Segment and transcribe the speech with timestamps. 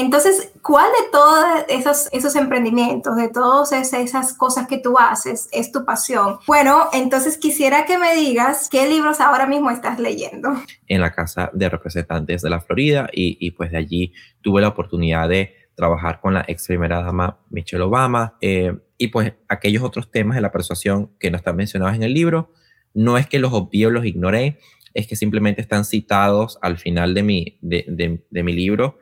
[0.00, 5.84] Entonces, ¿cuál de todos esos, emprendimientos, de todas esas cosas que tú haces, es tu
[5.84, 6.38] pasión?
[6.46, 10.54] Bueno, entonces quisiera que me digas qué libros ahora mismo estás leyendo.
[10.88, 14.68] En la Casa de Representantes de la Florida y, y pues de allí tuve la
[14.68, 20.10] oportunidad de trabajar con la ex primera dama Michelle Obama eh, y pues aquellos otros
[20.10, 22.52] temas de la persuasión que no están mencionados en el libro.
[22.94, 24.58] No es que los obvio, los ignoré,
[24.94, 28.98] es que simplemente están citados al final de mi libro.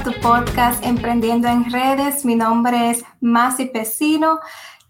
[0.00, 2.24] A tu podcast Emprendiendo en Redes.
[2.24, 4.40] Mi nombre es Masi Pesino.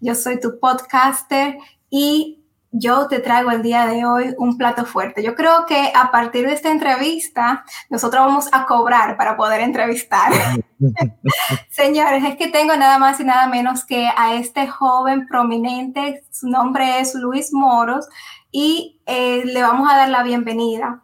[0.00, 5.24] Yo soy tu podcaster y yo te traigo el día de hoy un plato fuerte.
[5.24, 10.32] Yo creo que a partir de esta entrevista, nosotros vamos a cobrar para poder entrevistar.
[11.70, 16.48] Señores, es que tengo nada más y nada menos que a este joven prominente, su
[16.48, 18.06] nombre es Luis Moros,
[18.52, 21.02] y eh, le vamos a dar la bienvenida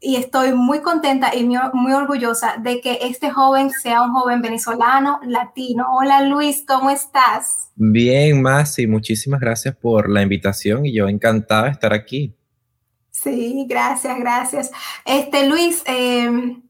[0.00, 5.20] y estoy muy contenta y muy, orgullosa de que este joven sea un joven venezolano,
[5.24, 5.86] latino.
[5.90, 7.70] Hola Luis, ¿cómo estás?
[7.74, 12.34] Bien, Masi, muchísimas gracias por la invitación y yo encantada de estar aquí.
[13.10, 14.70] Sí, gracias, gracias.
[15.04, 16.62] Este Luis, em,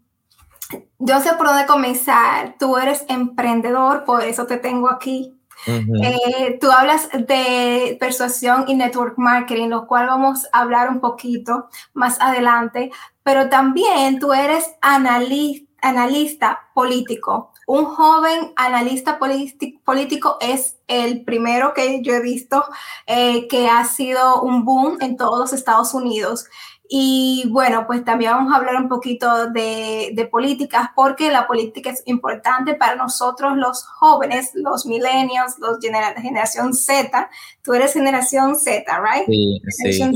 [0.98, 2.56] yo sé por dónde comenzar.
[2.58, 5.38] Tú eres emprendedor, por eso te tengo aquí.
[5.66, 11.68] Eh, tú hablas de persuasión y network marketing, lo cual vamos a hablar un poquito
[11.94, 12.90] más adelante,
[13.28, 17.52] pero también tú eres analista, político.
[17.66, 22.64] Un joven analista político es el primero que yo he visto
[23.06, 26.46] eh, que ha sido un boom en todos los Estados Unidos.
[26.90, 32.02] Y bueno, pues también vamos a hablar un poquito de, políticas, porque la política es
[32.06, 35.78] importante para nosotros los jóvenes, los millennials, los
[36.22, 37.30] generación Z.
[37.62, 39.26] Tú eres generación Z, ¿right?
[39.26, 39.60] Sí,
[39.92, 40.12] sí.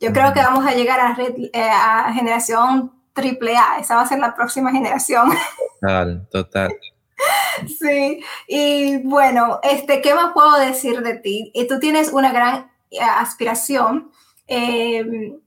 [0.00, 4.08] Yo creo que vamos a llegar a, red, eh, a generación AAA, esa va a
[4.08, 5.30] ser la próxima generación.
[5.80, 6.72] Total, total.
[7.66, 11.50] Sí, y bueno, este, ¿qué más puedo decir de ti?
[11.54, 14.10] Y tú tienes una gran eh, aspiración,
[14.46, 15.40] em,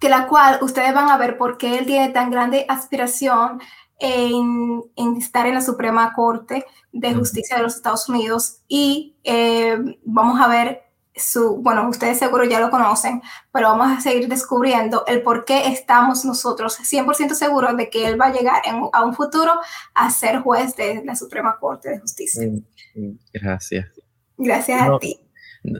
[0.00, 3.60] que la cual ustedes van a ver por qué él tiene tan grande aspiración
[4.00, 9.96] en, en estar en la Suprema Corte de Justicia de los Estados Unidos y em,
[10.04, 10.82] vamos a ver
[11.14, 13.20] su, bueno, ustedes seguro ya lo conocen,
[13.52, 18.18] pero vamos a seguir descubriendo el por qué estamos nosotros 100% seguros de que él
[18.18, 18.62] va a llegar
[18.92, 19.52] a un futuro
[19.92, 22.46] a ser juez de la Suprema Corte de Justicia.
[22.46, 23.86] Mm, mm, gracias.
[24.38, 25.20] Gracias a ti.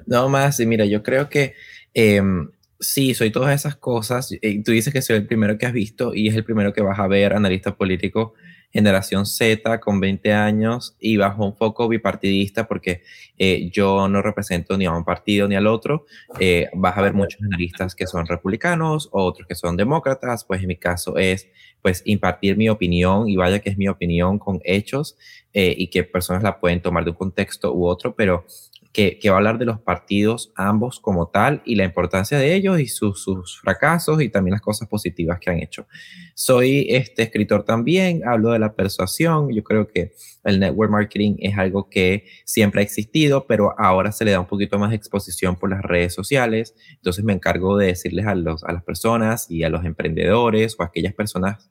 [0.06, 1.54] No más, mira, yo creo que
[1.94, 2.50] em,
[2.80, 4.32] sí, soy todas esas cosas.
[4.42, 6.82] Eh, tú dices que soy el primero que has visto y es el primero que
[6.82, 8.34] vas a ver, analista político
[8.72, 13.02] generación Z con 20 años y bajo un foco bipartidista porque
[13.36, 16.06] eh, yo no represento ni a un partido ni al otro.
[16.38, 20.68] Eh, vas a ver muchos analistas que son republicanos, otros que son demócratas, pues en
[20.68, 21.48] mi caso es
[21.82, 25.16] pues impartir mi opinión y vaya que es mi opinión con hechos
[25.52, 28.44] eh, y que personas la pueden tomar de un contexto u otro, pero
[28.92, 32.80] que, va a hablar de los partidos ambos como tal y la importancia de ellos
[32.80, 35.86] y sus, sus, fracasos y también las cosas positivas que han hecho.
[36.34, 40.12] Soy este escritor también, hablo de la persuasión, yo creo que
[40.44, 44.46] el network marketing es algo que siempre ha existido, pero ahora se le da un
[44.46, 48.64] poquito más de exposición por las redes sociales, entonces me encargo de decirles a, los,
[48.64, 51.70] a las personas y a los emprendedores o a aquellas personas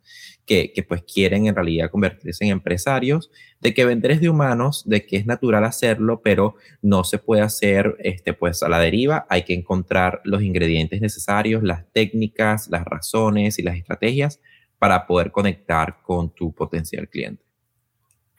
[0.50, 3.30] que, pues quieren en realidad convertirse en empresarios,
[3.60, 7.44] de que vender es de humanos, de que es natural hacerlo, pero no se puede
[7.44, 12.84] hacer este, pues a la deriva, hay que encontrar los ingredientes necesarios, las técnicas, las
[12.84, 14.42] razones y las estrategias
[14.80, 17.49] para poder conectar con tu potencial cliente.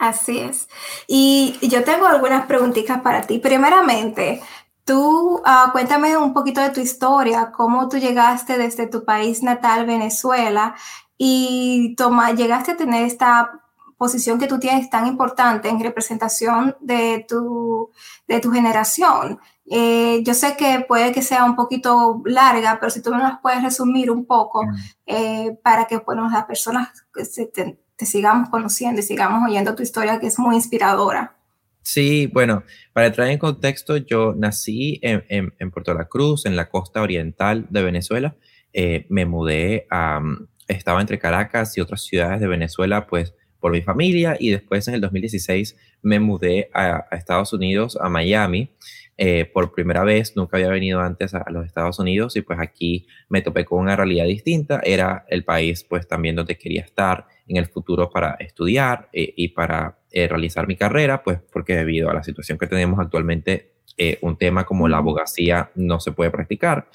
[0.00, 0.66] Así es.
[1.06, 3.38] Y yo tengo algunas preguntitas para ti.
[3.38, 4.40] Primeramente,
[4.86, 9.84] tú ah, cuéntame un poquito de tu historia, cómo tú llegaste desde tu país natal,
[9.84, 10.74] Venezuela,
[11.18, 13.60] y toma, llegaste a tener esta
[13.98, 17.90] posición que tú tienes tan importante en representación de tu,
[18.26, 19.38] de tu generación.
[19.66, 23.62] Eh, yo sé que puede que sea un poquito larga, pero si tú nos puedes
[23.62, 24.62] resumir un poco
[25.04, 26.88] eh, para que bueno, las personas
[27.52, 31.36] te, sigamos conociendo y sigamos oyendo tu historia, que es muy inspiradora.
[31.82, 32.62] Sí, bueno,
[32.92, 37.66] para entrar en contexto, yo nací en, en, Puerto La Cruz, en la costa oriental
[37.70, 38.36] de Venezuela.
[38.72, 40.20] Eh, me mudé a,
[40.68, 44.94] estaba entre Caracas y otras ciudades de Venezuela, pues por mi familia y después en
[44.94, 48.70] el 2016 me mudé a, Estados Unidos, a Miami,
[49.22, 53.06] eh, por primera vez, nunca había venido antes a, los Estados Unidos y pues aquí
[53.28, 57.58] me topé con una realidad distinta, era el país pues también donde quería estar en
[57.58, 62.14] el futuro para estudiar eh, y para eh, realizar mi carrera, pues porque debido a
[62.14, 66.88] la situación que tenemos actualmente eh, un tema como la abogacía no se puede practicar.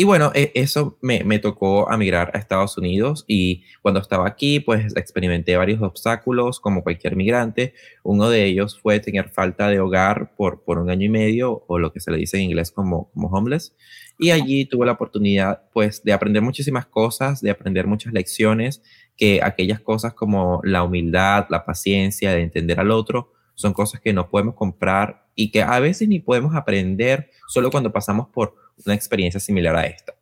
[0.00, 4.58] Y bueno, e, eso me, me, tocó emigrar a Estados Unidos y cuando estaba aquí,
[4.58, 7.74] pues experimenté varios obstáculos como cualquier migrante.
[8.02, 11.78] Uno de ellos fue tener falta de hogar por, por un año y medio o
[11.78, 13.76] lo que se le dice en inglés como, como homeless.
[14.18, 18.82] Y allí tuve la oportunidad pues de aprender muchísimas cosas, de aprender muchas lecciones,
[19.18, 24.12] que aquellas cosas como la humildad, la paciencia, de entender al otro, son cosas que
[24.14, 28.54] no podemos comprar y que a veces ni podemos aprender solo cuando pasamos por
[28.86, 30.14] una experiencia similar a esta.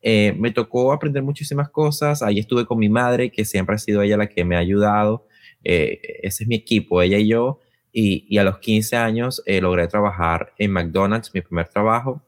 [0.00, 4.00] Eh, me tocó aprender muchísimas cosas, ahí estuve con mi madre, que siempre ha sido
[4.00, 5.26] ella la que me ha ayudado,
[5.62, 7.60] eh, ese es mi equipo, ella y yo,
[7.92, 12.22] y, a los 15 años eh, logré trabajar en McDonald's, mi primer trabajo,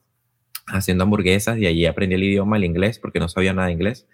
[0.66, 4.06] haciendo hamburguesas, y allí aprendí el idioma, el inglés, porque no sabía nada de inglés.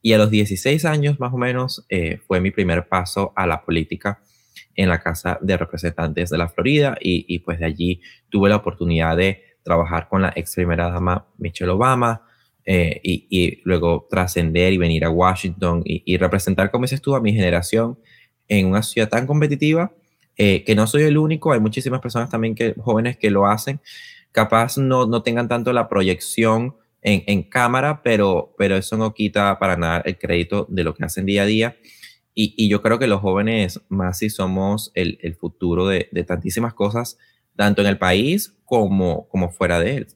[0.00, 1.84] Y a los 16 años más o menos
[2.28, 4.20] fue mi primer paso a la política
[4.74, 8.56] en la Casa de Representantes de la Florida y, y pues de allí tuve la
[8.56, 12.22] oportunidad de trabajar con la ex primera dama Michelle Obama
[12.70, 17.32] eh, y, luego trascender y venir a Washington y, representar, como dices tú, a mi
[17.32, 17.98] generación
[18.46, 19.92] en una ciudad tan competitiva
[20.36, 23.80] eh, que no soy el único, hay muchísimas personas también que, jóvenes que lo hacen,
[24.32, 29.58] capaz no, no tengan tanto la proyección en, en, cámara, pero, pero eso no quita
[29.58, 31.76] para nada el crédito de lo que hacen día a día.
[32.40, 36.72] Y, yo creo que los jóvenes, más si somos el, el futuro de, de tantísimas
[36.72, 37.18] cosas,
[37.56, 40.06] tanto en el país como, como fuera de él.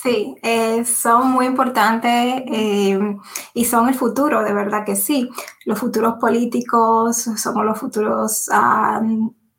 [0.00, 3.16] Sí, eh, son muy importantes eh,
[3.52, 5.28] y son el futuro, de verdad que sí.
[5.64, 9.02] Los futuros políticos, somos los futuros ah,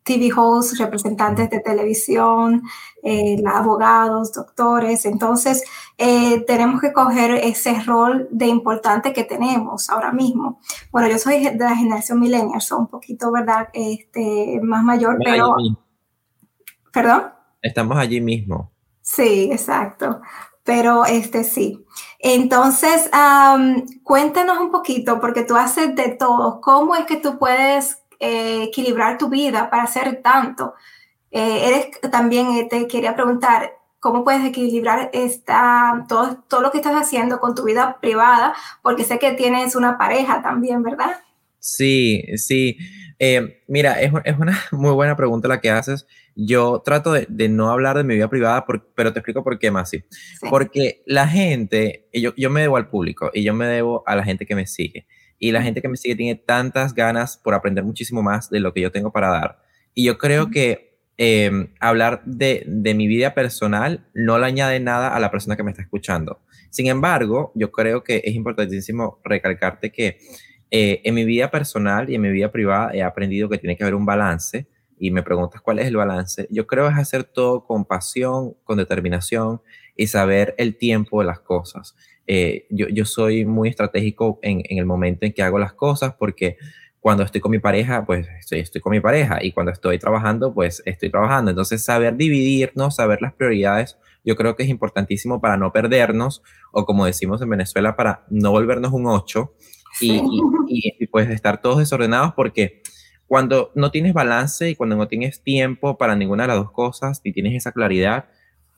[0.07, 2.63] TV hosts, representantes de televisión,
[3.03, 5.05] eh, abogados, doctores.
[5.05, 5.63] Entonces,
[5.97, 10.59] tenemos que coger ese rol de importante que tenemos ahora mismo.
[10.91, 13.67] Bueno, yo soy de la generación millennial, soy un poquito, ¿verdad?
[13.73, 15.55] Este, más mayor, pero...
[16.93, 17.23] ¿Perdón?
[17.61, 18.71] Estamos allí mismo.
[19.01, 20.21] Sí, exacto.
[20.63, 21.85] Pero este sí.
[22.19, 23.09] Entonces,
[24.03, 26.59] cuéntanos un poquito, porque tú haces de todo.
[26.61, 30.73] ¿Cómo es que tú puedes eh, equilibrar tu vida para hacer tanto?
[31.31, 36.77] Eh, eres también eh, te quería preguntar, ¿cómo puedes equilibrar esta, todo, todo lo que
[36.77, 38.53] estás haciendo con tu vida privada?
[38.81, 41.17] Porque sé que tienes una pareja también, ¿verdad?
[41.59, 42.77] Sí, sí.
[43.67, 46.05] mira, es, es, una muy buena pregunta la que haces
[46.37, 48.63] yo trato de, no hablar de mi vida privada,
[48.95, 50.03] pero te explico por qué, Sí.
[50.49, 54.23] Porque la gente, yo, yo me debo al público y yo me debo a la
[54.23, 55.07] gente que me sigue.
[55.39, 58.73] Y la gente que me sigue tiene tantas ganas por aprender muchísimo más de lo
[58.73, 59.61] que yo tengo para dar.
[59.93, 65.09] Y yo creo que em, hablar de, de, mi vida personal no le añade nada
[65.09, 66.41] a la persona que me está escuchando.
[66.69, 70.19] Sin embargo, yo creo que es importantísimo recalcarte que
[70.69, 73.83] eh, en mi vida personal y en mi vida privada he aprendido que tiene que
[73.83, 74.67] haber un balance
[74.99, 78.77] y me preguntas cuál es el balance, yo creo es hacer todo con pasión, con
[78.77, 79.61] determinación
[79.95, 81.95] y saber el tiempo de las cosas.
[82.27, 86.13] Eh, yo, yo, soy muy estratégico en, en, el momento en que hago las cosas
[86.19, 86.57] porque
[86.99, 90.53] cuando estoy con mi pareja, pues estoy, estoy con mi pareja y cuando estoy trabajando,
[90.53, 91.51] pues estoy trabajando.
[91.51, 96.43] Entonces, saber dividirnos, saber las prioridades, yo creo que es importantísimo para no perdernos
[96.73, 99.53] o como decimos en Venezuela, para no volvernos un 8
[100.01, 100.17] y,
[100.67, 102.81] y, y, pues estar todos desordenados porque
[103.25, 107.21] cuando no tienes balance y cuando no tienes tiempo para ninguna de las dos cosas
[107.23, 108.25] y tienes esa claridad,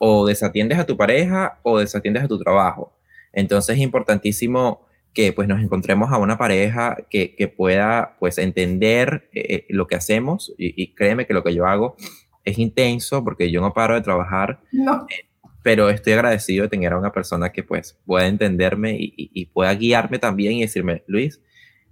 [0.02, 2.90] o desatiendes a tu pareja o desatiendes a tu trabajo.
[3.32, 9.28] Entonces es importantísimo que pues nos encontremos a una pareja que, que pueda pues entender
[9.32, 11.96] eh, lo que hacemos y, créeme que lo que yo hago
[12.44, 15.26] es intenso porque yo no paro de trabajar, eh,
[15.62, 19.74] pero estoy agradecido de tener a una persona que pues pueda entenderme y, y pueda
[19.74, 21.40] guiarme también y decirme, Luis,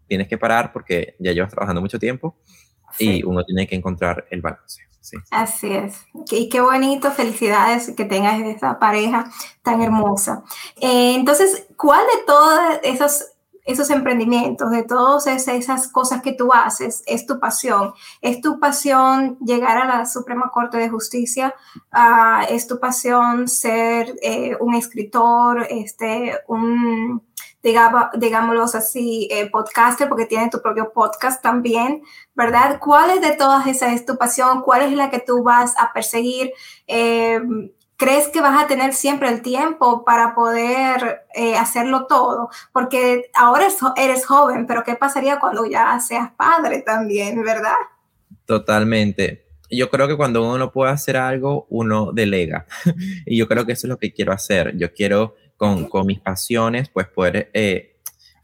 [0.07, 2.39] tienes que parar porque ya llevas trabajando mucho tiempo
[2.99, 4.89] y uno tiene que encontrar el balance.
[5.31, 6.07] Así es.
[6.31, 9.31] Y qué bonito, felicidades que tengas esa pareja
[9.63, 10.43] tan hermosa.
[10.77, 13.27] Eh, entonces, ¿cuál de todos esos,
[13.69, 17.93] esos emprendimientos, de todas esas cosas que tú haces, es tu pasión?
[18.23, 21.55] ¿Es tu pasión llegar a la Suprema Corte de Justicia?
[21.93, 27.23] Ah, ¿Es tu pasión ser eh, un escritor, este, un
[27.63, 32.03] digámoslo así, eh, podcaster, porque tiene tu propio podcast también,
[32.35, 32.79] ¿verdad?
[32.81, 34.63] ¿Cuál es de todas esas es tu pasión?
[34.63, 36.53] ¿Cuál es la que tú vas a perseguir?
[36.87, 37.41] Eh,
[37.99, 42.49] ¿Crees que vas a tener siempre el tiempo para poder eh, hacerlo todo?
[42.73, 47.77] Porque ahora eres joven, pero ¿qué pasaría cuando ya seas padre también, verdad?
[48.47, 52.67] Totalmente yo creo que cuando uno no puede hacer algo, uno delega.
[53.27, 54.77] y yo creo que eso es lo que quiero hacer.
[54.77, 57.97] Yo quiero con, con mis pasiones, pues poder eh,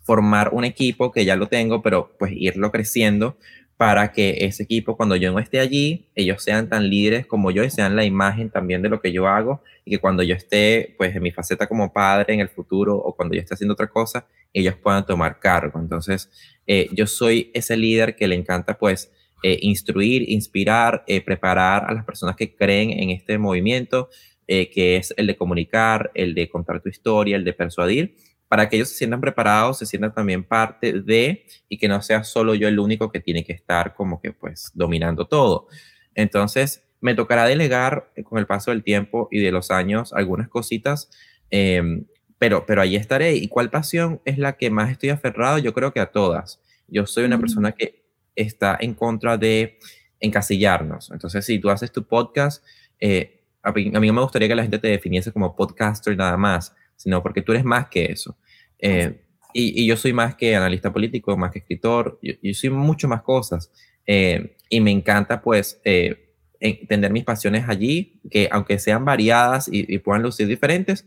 [0.03, 3.39] formar un equipo que ya lo tengo, pero pues irlo creciendo
[3.77, 7.65] para que ese equipo, cuando yo no esté allí, ellos sean tan líderes como yo
[7.65, 10.95] y sean la imagen también de lo que yo hago y que cuando yo esté,
[10.97, 13.89] pues, en mi faceta como padre en el futuro o cuando yo esté haciendo otra
[13.89, 15.81] cosa, ellos puedan tomar cargo.
[15.81, 16.31] Entonces,
[16.67, 19.11] eh, yo soy ese líder que le encanta, pues,
[19.43, 24.09] eh, instruir, inspirar, eh, preparar a las personas que creen en este movimiento,
[24.47, 28.15] que es el de comunicar, el de contar tu historia, el de persuadir
[28.55, 32.23] para que ellos se sientan preparados, se sientan también parte de y que no sea
[32.23, 35.67] solo yo el único que tiene que estar como que pues dominando todo.
[36.15, 40.49] Entonces, me tocará delegar eh, con el paso del tiempo y de los años algunas
[40.49, 41.11] cositas,
[41.51, 42.05] em,
[42.39, 43.35] pero, pero ahí estaré.
[43.35, 45.59] ¿Y cuál pasión es la que más estoy aferrado?
[45.59, 46.63] Yo creo que a todas.
[46.87, 48.05] Yo soy una persona que
[48.37, 49.81] está en contra de
[50.21, 51.11] encasillarnos.
[51.11, 52.65] Entonces, si tú haces tu podcast,
[53.01, 56.17] eh, a, mí, a mí no me gustaría que la gente te definiese como podcaster
[56.17, 58.37] nada más, sino porque tú eres más que eso.
[58.85, 59.19] Eh,
[59.55, 63.71] y, yo soy más que analista político, más que escritor, yo, soy mucho más cosas.
[64.07, 69.99] Eh, y me encanta, pues, eh, entender mis pasiones allí, que aunque sean variadas y,
[69.99, 71.07] puedan lucir diferentes,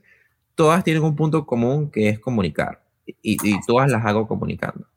[0.55, 2.81] todas tienen un punto común que es comunicar.
[3.21, 4.87] Y, todas las hago comunicando.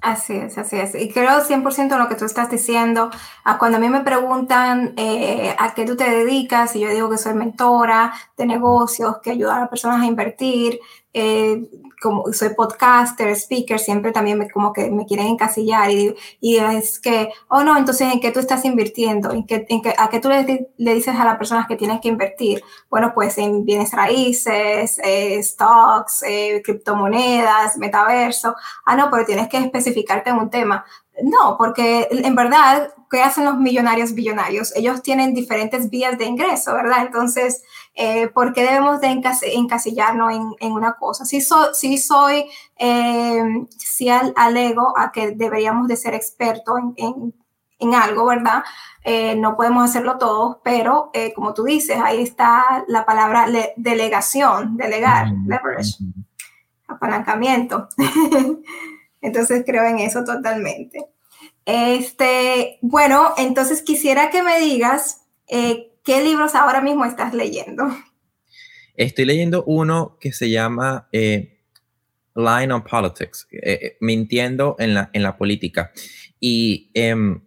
[0.00, 0.94] Así es, así es.
[0.94, 3.10] Y creo 100% en lo que tú estás diciendo.
[3.44, 4.94] A cuando a mí me preguntan
[5.58, 9.56] a qué tú te dedicas, y yo digo que soy mentora de negocios, que ayuda
[9.56, 10.78] a las personas a invertir,
[11.20, 11.68] eh,
[12.00, 16.98] como soy podcaster, speaker, siempre también me, como que me quieren encasillar y, y es
[17.00, 19.32] que, oh no, entonces ¿en qué tú estás invirtiendo?
[19.32, 22.00] ¿En qué, en qué, ¿A qué tú le, le, dices a las personas que tienen
[22.00, 22.62] que invertir?
[22.88, 28.54] Bueno, pues en bienes raíces, eh, stocks, eh, criptomonedas, metaverso.
[28.84, 30.84] Ah, no, pero tienes que especificarte en un tema.
[31.22, 34.74] No, porque en verdad, ¿qué hacen los millonarios billonarios?
[34.76, 37.06] Ellos tienen diferentes vías de ingreso, ¿verdad?
[37.06, 37.62] Entonces,
[37.94, 41.24] eh, ¿por qué debemos de encasillarnos en, una cosa?
[41.24, 41.40] Sí,
[41.72, 42.46] sí soy,
[42.76, 43.42] eh,
[43.76, 48.62] sí alego a que deberíamos de ser expertos en, algo, ¿verdad?
[49.04, 53.46] Eh, no podemos hacerlo todos, pero como tú dices, ahí está la palabra
[53.76, 55.96] delegación, delegar, leverage,
[56.88, 57.88] apalancamiento.
[59.20, 61.06] Entonces creo en eso totalmente.
[61.64, 67.84] Este, bueno, entonces quisiera que me digas eh, qué libros ahora mismo estás leyendo.
[68.94, 71.58] Estoy leyendo uno que se llama eh,
[72.34, 75.92] Line on Politics, eh, mintiendo en la, en la política.
[76.40, 77.42] Y em,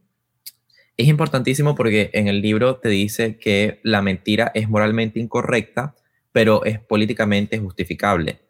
[0.97, 5.95] es importantísimo porque en el libro te dice que la mentira es moralmente incorrecta,
[6.31, 8.41] pero es políticamente justificable.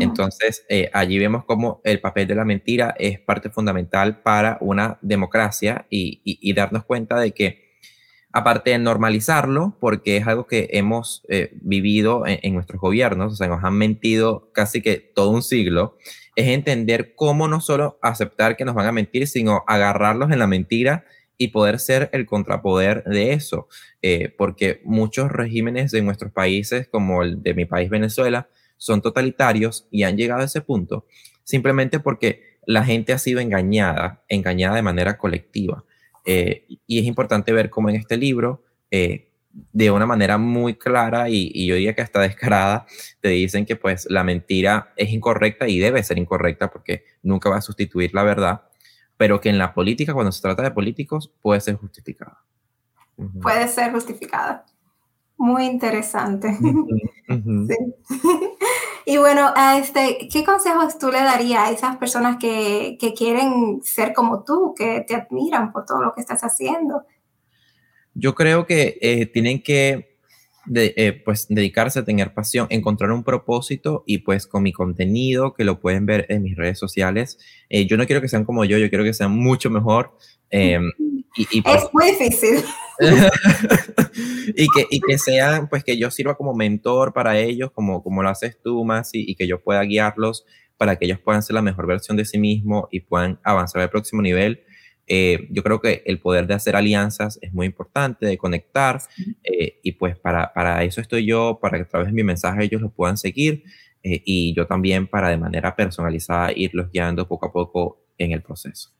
[0.00, 4.98] Entonces, eh, allí vemos cómo el papel de la mentira es parte fundamental para una
[5.02, 7.68] democracia y, darnos cuenta de que,
[8.32, 13.48] aparte de normalizarlo, porque es algo que hemos eh, vivido en, nuestros gobiernos, o sea,
[13.48, 15.96] nos han mentido casi que todo un siglo,
[16.36, 20.46] es entender cómo no solo aceptar que nos van a mentir, sino agarrarlos en la
[20.46, 21.04] mentira
[21.38, 23.68] y poder ser el contrapoder de eso,
[24.02, 29.86] eh, porque muchos regímenes de nuestros países, como el de mi país Venezuela, son totalitarios
[29.90, 31.04] y han llegado a ese punto
[31.48, 35.82] simplemente porque la gente ha sido engañada, engañada de manera colectiva.
[36.26, 39.30] Eh, y es importante ver cómo en este libro, eh,
[39.72, 42.84] de una manera muy clara y, yo diría que hasta descarada,
[43.22, 47.56] te dicen que pues la mentira es incorrecta y debe ser incorrecta porque nunca va
[47.56, 48.64] a sustituir la verdad,
[49.16, 52.44] pero que en la política, cuando se trata de políticos, puede ser justificada.
[53.40, 54.66] Puede ser justificada.
[55.38, 56.54] Muy interesante.
[59.10, 64.12] y bueno, este, ¿qué consejos tú le darías a esas personas que, que, quieren ser
[64.12, 67.06] como tú, que te admiran por todo lo que estás haciendo?
[68.12, 70.17] Yo creo que eh, tienen que
[70.74, 75.64] eh, pues, dedicarse a tener pasión, encontrar un propósito y pues con mi contenido, que
[75.64, 78.78] lo pueden ver en mis redes sociales, eh, yo no quiero que sean como yo,
[78.78, 80.16] yo quiero que sean mucho mejor.
[80.50, 80.90] Em,
[81.36, 82.64] y, pues es muy difícil.
[84.56, 88.22] y, que, y que sean, pues que yo sirva como mentor para ellos, como, como
[88.22, 90.44] lo haces tú, Masi, y que yo pueda guiarlos
[90.76, 93.90] para que ellos puedan ser la mejor versión de sí mismos y puedan avanzar al
[93.90, 94.62] próximo nivel.
[95.08, 99.00] Eh, yo creo que el poder de hacer alianzas es muy importante, de conectar,
[99.42, 102.64] eh, y pues para, para eso estoy yo, para que a través de mi mensaje
[102.64, 103.64] ellos lo puedan seguir,
[104.02, 108.42] eh, y yo también para de manera personalizada irlos guiando poco a poco en el
[108.42, 108.90] proceso.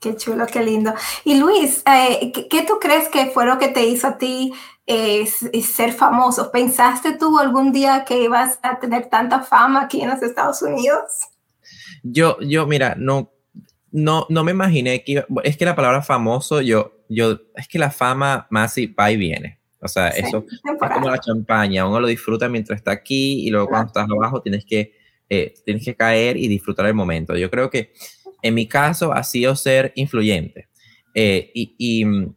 [0.00, 0.94] Qué chulo, qué lindo.
[1.24, 4.52] Y Luis, eh, ¿qué, tú crees que fue lo que te hizo a ti
[4.86, 6.52] eh, ser famoso?
[6.52, 11.02] ¿Pensaste tú algún día que ibas a tener tanta fama aquí en los Estados Unidos?
[12.04, 13.32] Yo, yo, mira, no,
[13.90, 17.78] no, no me imaginé que iba, es que la palabra famoso, yo, yo, es que
[17.78, 19.58] la fama más y va y viene.
[19.80, 20.60] O sea, eso es
[20.92, 24.64] como la champaña, uno lo disfruta mientras está aquí y luego cuando estás abajo tienes
[24.64, 24.92] que,
[25.30, 27.36] eh, tienes que caer y disfrutar el momento.
[27.36, 27.92] Yo creo que
[28.42, 30.68] en mi caso ha sido ser influyente.
[31.14, 32.34] y, mm,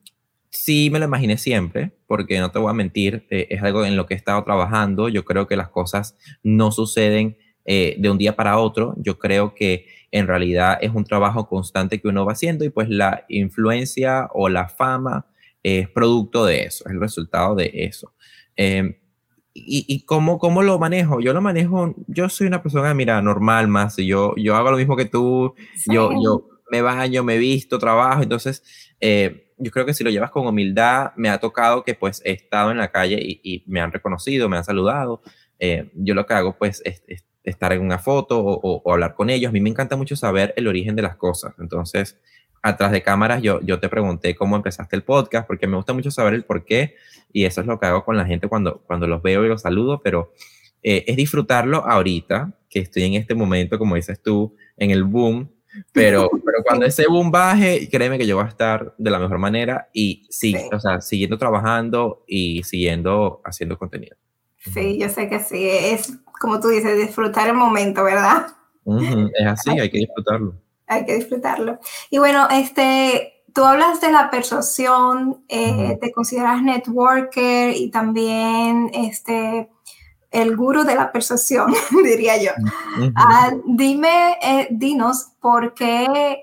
[0.49, 4.05] sí me lo imaginé siempre, porque no te voy a mentir, es algo en lo
[4.05, 5.07] que he estado trabajando.
[5.07, 8.95] Yo creo que las cosas no suceden de un día para otro.
[8.97, 12.89] Yo creo que en realidad es un trabajo constante que uno va haciendo y pues
[12.89, 15.25] la influencia o la fama
[15.63, 18.13] es producto de eso, es el resultado de eso.
[18.55, 18.95] Em,
[19.53, 21.19] y, y cómo, cómo, lo manejo?
[21.19, 24.95] Yo lo manejo, yo soy una persona, mira, normal más, yo, yo hago lo mismo
[24.95, 25.55] que tú,
[25.87, 28.63] yo, yo me baño, me visto, trabajo, entonces
[29.01, 32.31] eh, yo creo que si lo llevas con humildad, me ha tocado que pues he
[32.31, 35.21] estado en la calle y, me han reconocido, me han saludado,
[35.59, 37.03] eh, yo lo que hago pues es,
[37.43, 40.53] estar en una foto o, o, hablar con ellos, a mí me encanta mucho saber
[40.57, 42.19] el origen de las cosas, entonces
[42.61, 46.11] atrás de cámaras yo, yo te pregunté cómo empezaste el podcast, porque me gusta mucho
[46.11, 46.95] saber el por qué,
[47.33, 49.61] y eso es lo que hago con la gente cuando, cuando los veo y los
[49.61, 50.33] saludo, pero
[50.83, 55.49] eh, es disfrutarlo ahorita, que estoy en este momento, como dices tú, en el boom,
[55.93, 59.37] pero, pero cuando ese boom baje, créeme que yo voy a estar de la mejor
[59.37, 64.17] manera y sí, o sea, siguiendo trabajando y siguiendo haciendo contenido.
[64.57, 68.47] Sí, yo sé que sí, es como tú dices, disfrutar el momento, ¿verdad?
[68.83, 70.55] es así, hay que disfrutarlo
[70.91, 71.79] hay que disfrutarlo.
[72.09, 79.69] Y bueno, este, tú hablas de la persuasión, eh, te consideras networker y también este,
[80.31, 82.51] el guru de la persuasión, diría yo.
[83.15, 86.41] Ah, dime, eh, dinos, ¿por qué,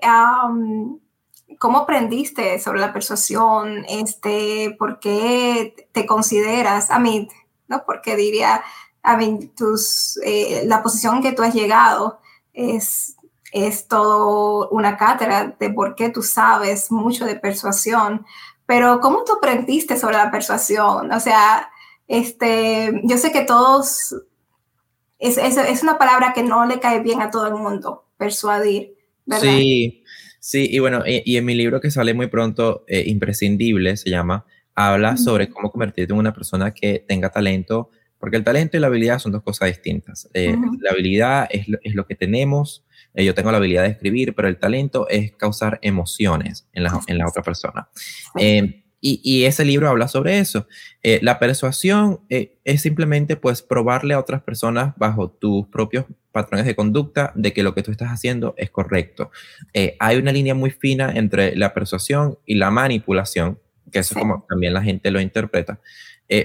[1.59, 3.85] cómo aprendiste sobre la persuasión?
[3.87, 7.27] Este, ¿Por qué te consideras, a mí,
[7.67, 7.83] ¿no?
[7.85, 8.63] Porque diría,
[9.55, 12.19] tus, eh, la posición que tú has llegado
[12.53, 13.15] es
[13.51, 18.25] es todo una cátedra de por qué tú sabes mucho de persuasión,
[18.65, 21.11] pero ¿cómo tú aprendiste sobre la persuasión?
[21.11, 21.69] O sea,
[22.07, 24.15] este, yo sé que todos,
[25.17, 29.55] es, es, una palabra que no le cae bien a todo el mundo, persuadir, ¿verdad?
[29.57, 30.03] Sí,
[30.39, 34.45] sí, y bueno, y, en mi libro que sale muy pronto, eh, Imprescindible se llama,
[34.75, 37.89] habla sobre cómo convertirte en una persona que tenga talento,
[38.19, 40.29] porque el talento y la habilidad son dos cosas distintas.
[40.33, 44.35] Eh, la habilidad es es lo que tenemos, eh, yo tengo la habilidad de escribir,
[44.35, 47.87] pero el talento es causar emociones en la, en la otra persona.
[48.37, 50.67] Eh, y, y, ese libro habla sobre eso.
[51.21, 57.31] La persuasión es simplemente pues probarle a otras personas bajo tus propios patrones de conducta
[57.33, 59.31] de que lo que tú estás haciendo es correcto.
[59.99, 63.57] hay una línea muy fina entre la persuasión y la manipulación,
[63.89, 65.79] que eso es como también la gente lo interpreta.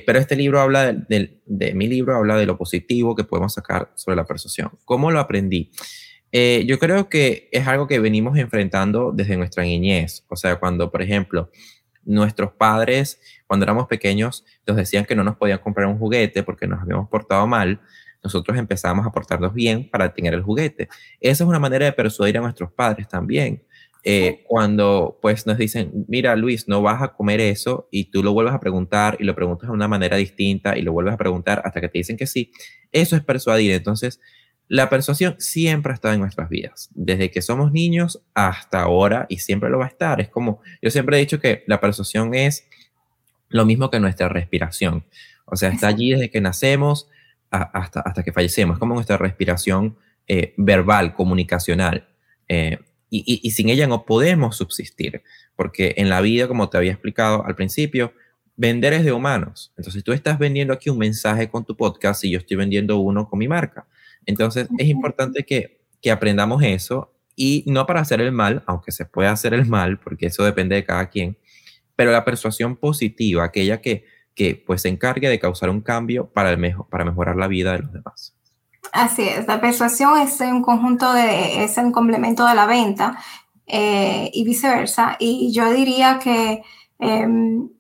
[0.07, 3.53] Pero este libro habla de, de, de, mi libro habla de lo positivo que podemos
[3.53, 4.70] sacar sobre la persuasión.
[4.85, 5.70] ¿Cómo lo aprendí?
[6.37, 10.25] Eh, yo creo que es algo que venimos enfrentando desde nuestra niñez.
[10.29, 11.49] O sea, cuando, por ejemplo,
[12.05, 16.66] nuestros padres, cuando éramos pequeños, nos decían que no nos podían comprar un juguete porque
[16.66, 17.81] nos habíamos portado mal,
[18.20, 20.88] nosotros empezamos a portarnos bien para tener el juguete.
[21.20, 23.62] Esa es una manera de persuadir a nuestros padres también.
[24.07, 28.35] Eh, cuando pues nos dicen, mira Luis, no vas a comer eso y tú lo
[28.35, 31.62] vuelves a preguntar y lo preguntas de una manera distinta y lo vuelves a preguntar
[31.64, 32.53] hasta que te dicen que sí,
[32.93, 33.73] eso es persuadir.
[33.73, 34.21] Entonces,
[34.69, 39.38] la persuasión siempre ha estado en nuestras vidas, desde que somos niños hasta ahora y
[39.38, 40.21] siempre lo va a estar.
[40.21, 42.67] Es como, yo siempre he dicho que la persuasión es
[43.49, 45.05] lo mismo que nuestra respiración.
[45.47, 47.09] O sea, está allí desde que nacemos
[47.51, 48.77] hasta, hasta que fallecemos.
[48.77, 52.09] Es como nuestra respiración eh, verbal, comunicacional.
[52.49, 52.79] Eh,
[53.24, 55.22] y, y, sin ella no podemos subsistir,
[55.55, 58.12] porque en la vida, como te había explicado al principio,
[58.57, 59.72] vender es de humanos.
[59.77, 63.29] Entonces tú estás vendiendo aquí un mensaje con tu podcast y yo estoy vendiendo uno
[63.29, 63.87] con mi marca.
[64.27, 69.05] Entonces, es importante que, que aprendamos eso y no para hacer el mal, aunque se
[69.05, 71.37] puede hacer el mal, porque eso depende de cada quien,
[71.96, 76.50] pero la persuasión positiva, aquella que, que pues se encargue de causar un cambio para,
[76.50, 78.35] el mejor, para mejorar la vida de los demás.
[78.94, 83.18] Así es, la persuasión es un conjunto de, es un complemento de la venta
[83.66, 85.16] eh, y viceversa.
[85.18, 86.62] Y yo diría que,
[87.00, 87.70] em,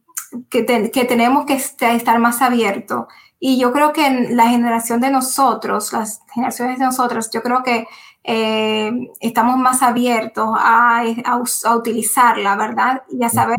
[0.50, 3.06] que, que, tenemos que estar más abiertos
[3.38, 7.62] y yo creo que en la generación de nosotros, las generaciones de nosotros, yo creo
[7.62, 7.86] que
[8.24, 13.02] eh, estamos más abiertos a, a, utilizarla, ¿verdad?
[13.08, 13.58] Y a saber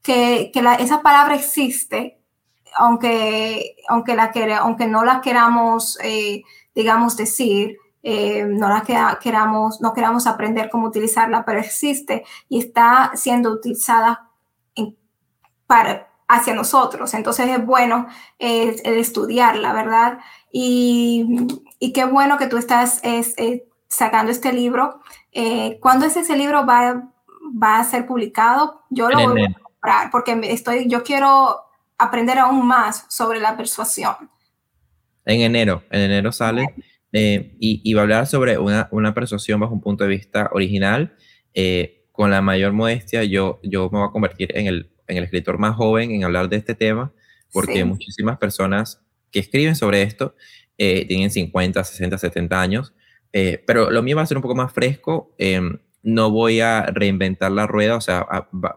[0.00, 2.22] que, que, esa palabra existe,
[2.74, 6.42] aunque, aunque, la aunque no la queramos, eh,
[6.74, 13.12] digamos, decir, eh, no la queramos, no queramos aprender cómo utilizarla, pero existe y está
[13.14, 14.30] siendo utilizada
[15.66, 17.12] para, hacia nosotros.
[17.14, 18.06] Entonces es bueno
[18.38, 20.18] eh, estudiarla, ¿verdad?
[20.52, 21.46] Y,
[21.78, 25.00] y, qué bueno que tú estás eh, sacando este libro.
[25.32, 27.08] Eh, ¿Cuándo es ese libro va,
[27.62, 28.82] va a ser publicado?
[28.90, 31.60] Yo lo voy a comprar porque estoy, yo quiero
[31.98, 34.14] aprender aún más sobre la persuasión.
[35.30, 36.66] En enero, en enero sale
[37.12, 41.14] y, y, va a hablar sobre una, una, persuasión bajo un punto de vista original.
[42.12, 45.58] Con la mayor modestia, yo, yo me voy a convertir en el, en el escritor
[45.58, 47.12] más joven en hablar de este tema,
[47.52, 50.34] porque muchísimas personas que escriben sobre esto
[50.78, 52.94] eh, tienen 50, 60, 70 años,
[53.32, 55.34] eh, pero lo mío va a ser un poco más fresco.
[55.38, 58.26] Em, no voy a reinventar la rueda, o sea,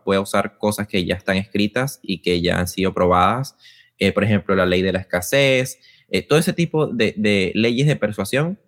[0.06, 3.56] voy a usar cosas que ya están escritas y que ya han sido probadas.
[3.98, 5.80] Eh, por ejemplo, la ley de la escasez,
[6.22, 8.60] todo ese tipo de, leyes de persuasión.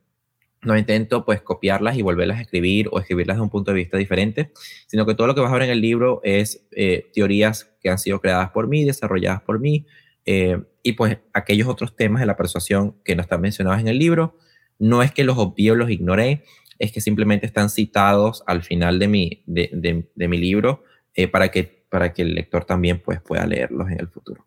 [0.62, 3.98] No intento pues copiarlas y volverlas a escribir o escribirlas de un punto de vista
[3.98, 4.52] diferente,
[4.88, 6.68] sino que todo lo que vas a ver en el libro es
[7.14, 9.86] teorías que han sido creadas por mí, desarrolladas por mí,
[10.26, 14.40] y pues aquellos otros temas de la persuasión que no están mencionados en el libro,
[14.80, 16.44] no es que los obvio, los ignoré,
[16.80, 21.86] es que simplemente están citados al final de mi, de, mi libro eh, para, que,
[21.90, 24.46] para que el lector también pues, pueda leerlos en el futuro.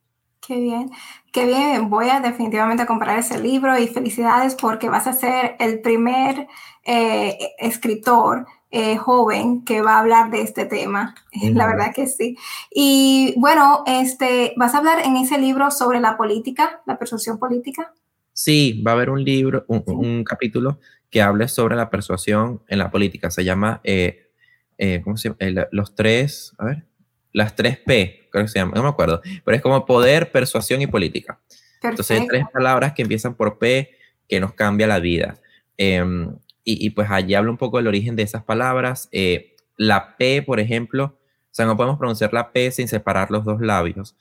[0.49, 0.91] Qué bien,
[1.31, 1.91] qué bien.
[1.91, 6.47] Voy a definitivamente comprar ese libro y felicidades porque vas a ser el primer
[6.87, 11.15] eh, escritor eh, joven que va a hablar de este tema.
[11.53, 12.39] La verdad que sí.
[12.71, 17.93] Y bueno, este, ¿vas a hablar en ese libro sobre la política, la persuasión política?
[18.33, 20.81] Sí, va a haber un libro, un, capítulo
[21.11, 23.31] que hable sobre la persuasión en la política.
[23.31, 24.31] Se llama, eh,
[24.79, 25.67] eh, ¿cómo se llama?
[25.73, 26.87] los tres, a ver,
[27.33, 30.83] las tres P, creo que se llama, no me acuerdo, pero es como poder, persuasión
[30.83, 31.39] y política.
[31.83, 33.91] Entonces hay tres palabras que empiezan por P
[34.29, 35.39] que nos cambia la vida.
[35.77, 39.09] Em, y, pues allí habla un poco del origen de esas palabras.
[39.11, 41.19] Eh, la P, por ejemplo,
[41.51, 44.17] o sea, no podemos pronunciar la P sin separar los dos labios.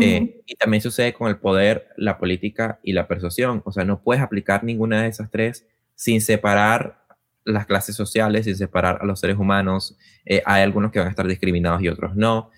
[0.00, 3.60] Eh, y también sucede con el poder, la política y la persuasión.
[3.64, 7.00] O sea, no puedes aplicar ninguna de esas tres sin separar
[7.44, 9.96] las clases sociales, sin separar a los seres humanos.
[10.24, 12.50] Eh, hay algunos que van a estar discriminados y otros no.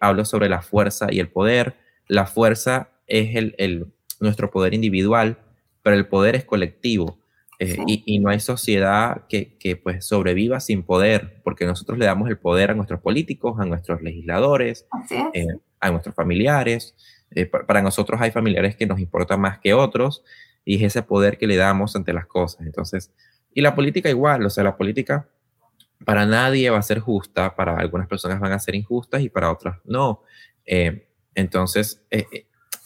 [0.00, 1.74] Hablo sobre la fuerza y el poder.
[2.08, 3.86] La fuerza es el, el,
[4.20, 5.38] nuestro poder individual,
[5.82, 7.18] pero el poder es colectivo.
[7.58, 12.28] Eh, y, no hay sociedad que, que, pues sobreviva sin poder, porque nosotros le damos
[12.28, 14.86] el poder a nuestros políticos, a nuestros legisladores,
[15.32, 15.46] eh,
[15.80, 16.94] a nuestros familiares.
[17.30, 20.22] Eh, para nosotros hay familiares que nos importan más que otros
[20.66, 22.66] y es ese poder que le damos ante las cosas.
[22.66, 23.10] Entonces,
[23.54, 25.26] y la política igual, o sea, la política
[26.04, 29.50] para nadie va a ser justa, para algunas personas van a ser injustas y para
[29.50, 30.22] otras no.
[31.34, 32.02] entonces,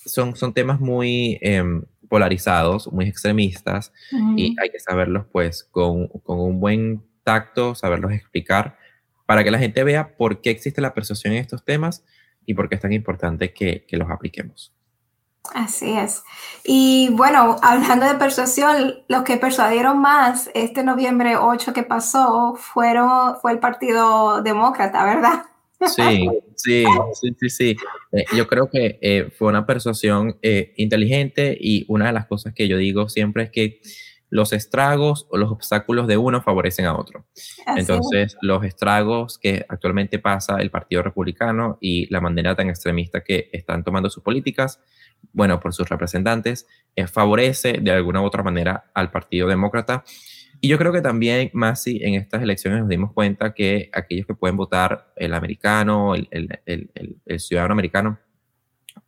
[0.05, 3.92] son, son temas muy em, polarizados, muy extremistas,
[4.37, 8.77] y hay que saberlos pues con, con, un buen tacto, saberlos explicar,
[9.27, 12.05] para que la gente vea por qué existe la persuasión en estos temas
[12.46, 14.75] y por qué es tan importante que, que los apliquemos.
[15.55, 16.22] Así es.
[16.64, 23.37] Y bueno, hablando de persuasión, los que persuadieron más este noviembre 8 que pasó fueron,
[23.40, 25.44] fue el Partido Demócrata, ¿verdad?
[25.88, 27.76] Sí, sí, sí, sí, sí.
[28.12, 32.53] Eh, yo creo que eh, fue una persuasión eh, inteligente y una de las cosas
[32.55, 33.81] que yo digo siempre es que
[34.31, 37.27] los estragos o los obstáculos de uno favorecen a otro.
[37.77, 43.51] Entonces, los estragos que actualmente pasa el Partido Republicano y la manera tan extremista que
[43.53, 44.81] están tomando sus políticas,
[45.33, 46.66] bueno, por sus representantes,
[47.12, 50.05] favorece de alguna u otra manera al Partido Demócrata
[50.61, 54.27] y yo creo que también, más si en estas elecciones nos dimos cuenta que aquellos
[54.27, 56.90] que pueden votar, el americano, el, el,
[57.25, 58.19] el, ciudadano americano,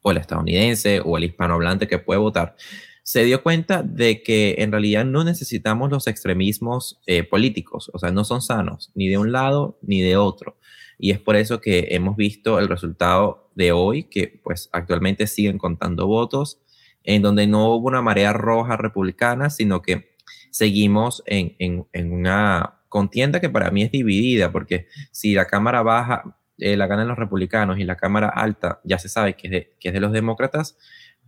[0.01, 2.57] o el estadounidense, o el hispanohablante que puede votar,
[3.03, 8.11] se dio cuenta de que en realidad no necesitamos los extremismos eh, políticos, o sea,
[8.11, 10.57] no son sanos, ni de un lado ni de otro.
[10.99, 15.59] Y es por eso que hemos visto el resultado de hoy, que pues actualmente siguen
[15.59, 16.61] contando votos,
[17.03, 20.13] en donde no hubo una marea roja republicana, sino que
[20.51, 26.37] seguimos en, en, una contienda que para mí es dividida, porque si la Cámara Baja
[26.59, 29.77] eh, la ganan los republicanos y la Cámara Alta ya se sabe que es, de,
[29.81, 30.77] que es de los demócratas,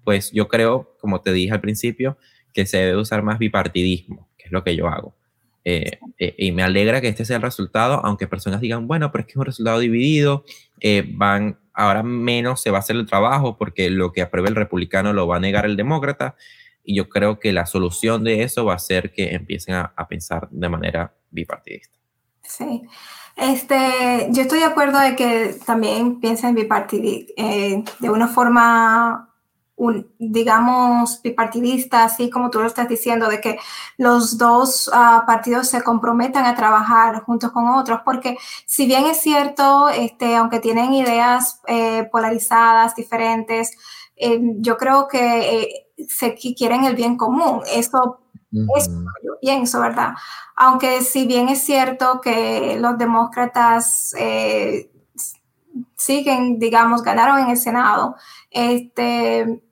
[0.04, 2.18] pues yo creo, como te dije al principio,
[2.52, 5.16] que se debe usar más bipartidismo, que es lo que yo hago.
[5.64, 9.22] Eh, eh, y me alegra que este sea el resultado, aunque personas digan, bueno, pero
[9.22, 10.44] es que es un resultado dividido,
[11.14, 15.12] van, ahora menos se va a hacer el trabajo porque lo que apruebe el republicano
[15.12, 16.36] lo va a negar el demócrata.
[16.84, 20.48] Y yo creo que la solución de eso va a ser que empiecen a, pensar
[20.50, 21.98] de manera bipartidista.
[22.42, 22.82] Sí.
[23.36, 29.33] Este, yo estoy de acuerdo de que también piensen bipartidista, eh, de una forma,
[29.76, 33.58] un, digamos, bipartidista, así como tú lo estás diciendo, de que
[33.96, 39.20] los dos ah, partidos se comprometan a trabajar juntos con otros, porque si bien es
[39.20, 43.76] cierto, este, aunque tienen ideas eh, polarizadas, diferentes,
[44.16, 47.62] eh, yo creo que se quieren el bien común.
[47.66, 48.20] Eso
[48.76, 50.14] es lo que yo pienso, ¿verdad?
[50.56, 54.90] Aunque si bien es cierto que los demócratas eh,
[56.04, 58.16] siguen, digamos, ganaron en el Senado,
[58.50, 59.62] este,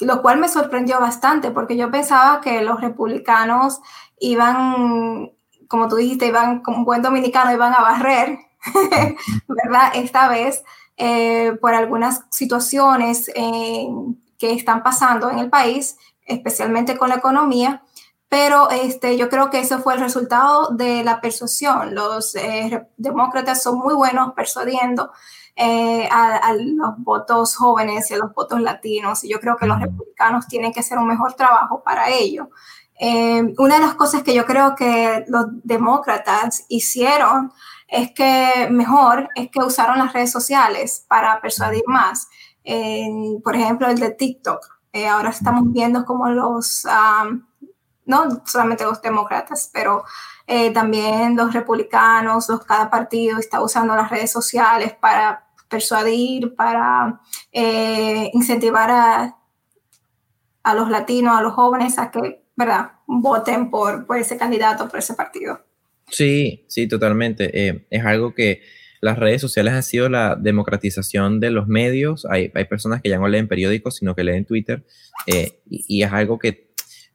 [0.00, 3.80] lo cual me sorprendió bastante porque yo pensaba que los republicanos
[4.20, 5.30] iban,
[5.68, 8.38] como tú dijiste, iban como buen dominicano, iban a barrer
[9.48, 9.92] ¿verdad?
[9.94, 10.64] Esta vez,
[10.96, 17.82] eh, por algunas situaciones que están pasando en el país, especialmente con la economía,
[18.28, 21.94] pero este, yo creo que eso fue el resultado de la persuasión.
[21.94, 25.12] Los eh, demócratas son muy buenos persuadiendo
[25.58, 29.80] eh, a, los votos jóvenes y a los votos latinos, y yo creo que los
[29.80, 32.50] republicanos tienen que hacer un mejor trabajo para ello.
[33.00, 37.52] Eh, una de las cosas que yo creo que los demócratas hicieron
[37.86, 42.28] es que mejor es que usaron las redes sociales para persuadir más.
[43.44, 44.60] por ejemplo, el de TikTok.
[45.08, 46.86] ahora estamos viendo como los
[48.08, 50.02] no solamente los demócratas, pero
[50.46, 57.20] eh, también los republicanos, los, cada partido está usando las redes sociales para persuadir, para
[57.52, 59.36] eh, incentivar a,
[60.62, 64.98] a, los latinos, a los jóvenes a que, ¿verdad?, voten por, por ese candidato, por
[64.98, 65.60] ese partido.
[66.10, 67.68] Sí, sí, totalmente.
[67.68, 68.62] Eh, es algo que
[69.00, 72.26] las redes sociales han sido la democratización de los medios.
[72.26, 74.84] Hay, hay personas que ya no leen periódicos, sino que leen Twitter.
[75.66, 76.68] y, es algo que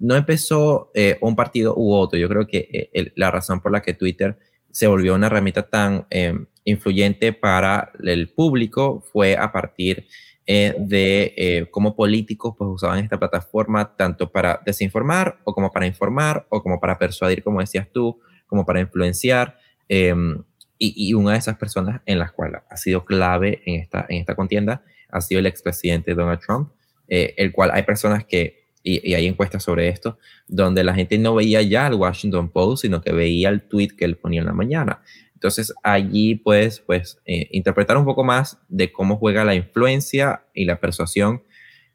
[0.04, 2.20] no empezó eh, un partido u otro.
[2.20, 4.38] Yo creo que eh, la razón por la que Twitter
[4.70, 10.08] se volvió una herramienta tan em, influyente para el público fue a partir
[10.46, 16.46] eh, de cómo políticos pues, usaban esta plataforma tanto para desinformar o como para informar
[16.50, 19.58] o como para persuadir, como decías tú, como para influenciar.
[19.88, 20.44] Em,
[20.78, 24.36] y, una de esas personas en las cuales ha sido clave en esta, en esta
[24.36, 26.72] contienda ha sido el expresidente Donald Trump,
[27.08, 31.62] el cual hay personas que y, hay encuestas sobre esto, donde la gente no veía
[31.62, 35.02] ya el Washington Post, sino que veía el tweet que él ponía en la mañana.
[35.44, 40.64] Entonces allí puedes pues, eh, interpretar un poco más de cómo juega la influencia y
[40.64, 41.44] la persuasión,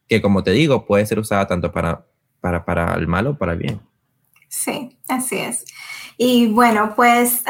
[0.06, 2.04] que como te digo, puede ser usada tanto para,
[2.42, 3.80] para, para el mal o para el bien.
[4.48, 5.64] Sí, así es.
[6.18, 7.42] Y bueno, pues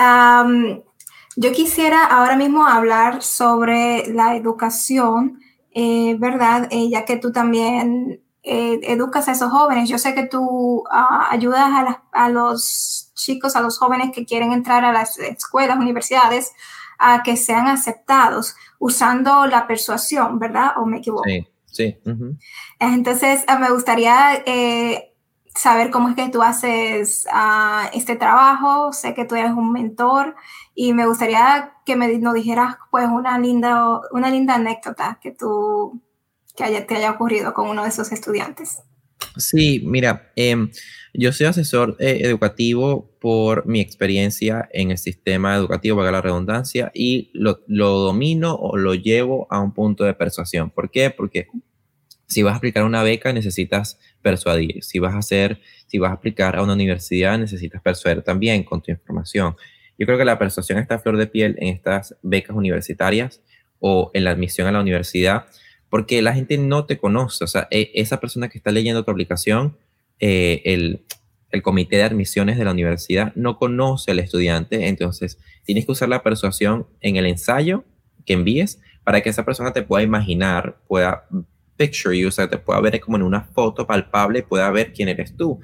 [1.35, 5.41] yo quisiera ahora mismo hablar sobre la educación,
[5.73, 6.69] eh, ¿verdad?
[6.71, 9.89] Eh, ya que tú también eh, educas a esos jóvenes.
[9.89, 11.71] Yo sé que tú ah, ayudas
[12.13, 16.53] a, los chicos, a los jóvenes que quieren entrar a las escuelas, universidades,
[16.99, 20.73] a que sean aceptados usando la persuasión, ¿verdad?
[20.77, 21.25] ¿O me equivoco?
[21.25, 21.99] Sí, sí.
[22.79, 25.15] Entonces, ah, me gustaría eh,
[25.55, 28.93] saber cómo es que tú haces ah, este trabajo.
[28.93, 30.37] Sé que tú eres un mentor
[30.75, 36.01] y me gustaría que me nos dijeras pues una linda, una linda anécdota que tú
[36.59, 38.79] que haya, te haya ocurrido con uno de esos estudiantes.
[39.37, 40.71] Sí, mira, em,
[41.15, 46.91] yo soy asesor eh, educativo por mi experiencia en el sistema educativo, valga la redundancia,
[46.93, 50.71] y lo, lo, domino o lo llevo a un punto de persuasión.
[50.71, 51.11] ¿Por qué?
[51.11, 51.47] Porque
[52.27, 54.83] si vas a aplicar una beca necesitas persuadir.
[54.83, 58.83] Si vas a hacer, si vas a aplicar a una universidad necesitas persuadir también con
[58.83, 59.55] tu información.
[59.97, 63.41] Yo creo que la persuasión está a flor de piel en estas becas universitarias
[63.79, 65.47] o en la admisión a la universidad
[65.91, 69.11] porque la gente no te conoce, o sea, e, esa persona que está leyendo tu
[69.11, 69.77] aplicación,
[70.21, 71.05] eh, el,
[71.63, 76.23] comité de admisiones de la universidad no conoce al estudiante, entonces tienes que usar la
[76.23, 77.85] persuasión en el ensayo
[78.27, 81.27] que envíes para que esa persona te pueda imaginar, pueda
[81.77, 85.09] picture you, o sea, te pueda ver como en una foto palpable, pueda ver quién
[85.09, 85.59] eres tú.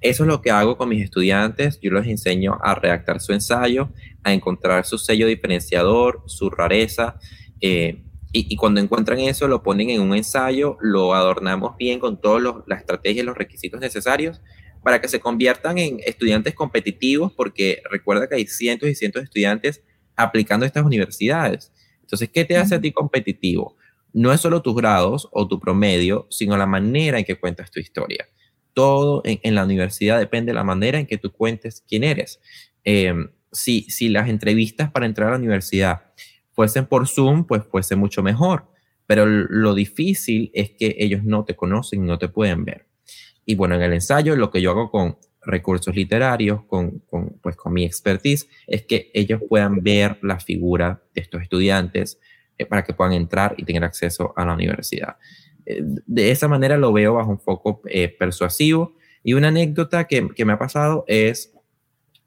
[0.00, 1.78] Eso es lo que hago con mis estudiantes.
[1.80, 3.90] Yo les enseño a redactar su ensayo,
[4.24, 7.16] a encontrar su sello diferenciador, su rareza.
[7.60, 8.02] Eh,
[8.32, 12.80] y, cuando encuentran eso, lo ponen en un ensayo, lo adornamos bien con todas las
[12.80, 14.40] estrategias y los requisitos necesarios
[14.84, 19.24] para que se conviertan en estudiantes competitivos, porque recuerda que hay cientos y cientos de
[19.24, 19.82] estudiantes
[20.14, 21.72] aplicando a estas universidades.
[22.02, 23.76] Entonces, ¿qué te hace a ti competitivo?
[24.12, 27.80] No es solo tus grados o tu promedio, sino la manera en que cuentas tu
[27.80, 28.28] historia.
[28.74, 32.40] Todo en, la universidad depende de la manera en que tú cuentes quién eres.
[32.84, 36.02] Em, si, si las entrevistas para entrar a la universidad
[36.60, 38.66] fuesen por Zoom, pues fuese mucho mejor.
[39.06, 42.84] Pero lo difícil es que ellos no te conocen no te pueden ver.
[43.46, 47.02] Y bueno, en el ensayo lo que yo hago con recursos literarios, con,
[47.40, 52.20] pues con mi expertise, es que ellos puedan ver la figura de estos estudiantes
[52.58, 55.16] eh, para que puedan entrar y tener acceso a la universidad.
[55.64, 58.96] Eh, de esa manera lo veo bajo un foco eh, persuasivo.
[59.22, 61.54] Y una anécdota que, que, me ha pasado es,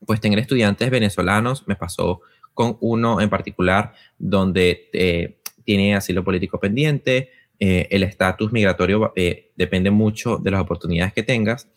[0.07, 1.67] pues, tener estudiantes venezolanos.
[1.67, 2.21] Me pasó
[2.53, 9.51] con uno en particular donde eh, tiene asilo político pendiente, eh, el estatus migratorio eh,
[9.55, 11.69] depende mucho de las oportunidades que tengas.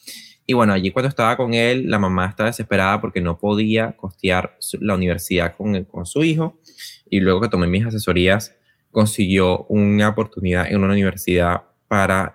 [0.46, 4.56] Y bueno, allí cuando estaba con él, la mamá estaba desesperada porque no podía costear
[4.80, 6.60] la universidad con, con su hijo.
[7.10, 8.54] Y luego que tomé mis asesorías,
[8.90, 12.34] consiguió una oportunidad en una universidad para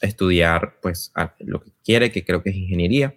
[0.00, 3.16] estudiar pues lo que quiere, que creo que es ingeniería,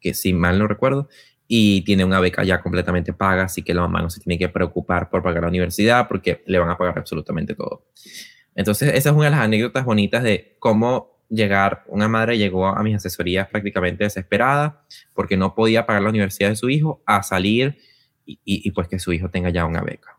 [0.00, 1.08] que si mal no recuerdo.
[1.48, 4.48] Y tiene una beca ya completamente paga, así que la mamá no se tiene que
[4.48, 7.84] preocupar por pagar la universidad porque le van a pagar absolutamente todo.
[8.54, 12.82] Entonces, esa es una de las anécdotas bonitas de cómo llegar, una madre llegó a
[12.82, 17.78] mis asesorías prácticamente desesperada porque no podía pagar la universidad de su hijo, a salir
[18.24, 20.18] y, pues que su hijo tenga ya una beca.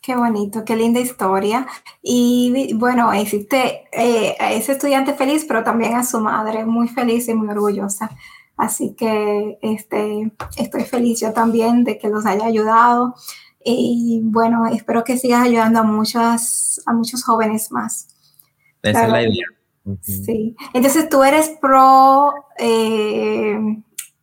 [0.00, 1.66] Qué bonito, qué linda historia.
[2.00, 7.34] Y bueno, existe eh, ese estudiante feliz, pero también a su madre, muy feliz y
[7.34, 8.10] muy orgullosa.
[8.58, 13.14] Así que este, estoy feliz yo también de que los haya ayudado.
[13.64, 18.08] Y bueno, espero que sigas ayudando a, muchas, a muchos jóvenes más.
[18.82, 19.46] Esa es la idea.
[20.02, 20.56] Sí.
[20.74, 23.58] Entonces tú eres pro, eh,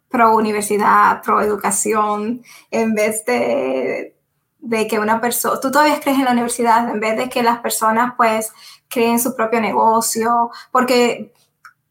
[0.09, 4.15] pro universidad, pro educación, en vez de,
[4.59, 7.59] de que una persona, tú todavía crees en la universidad, en vez de que las
[7.59, 8.51] personas pues
[8.89, 11.33] creen su propio negocio, porque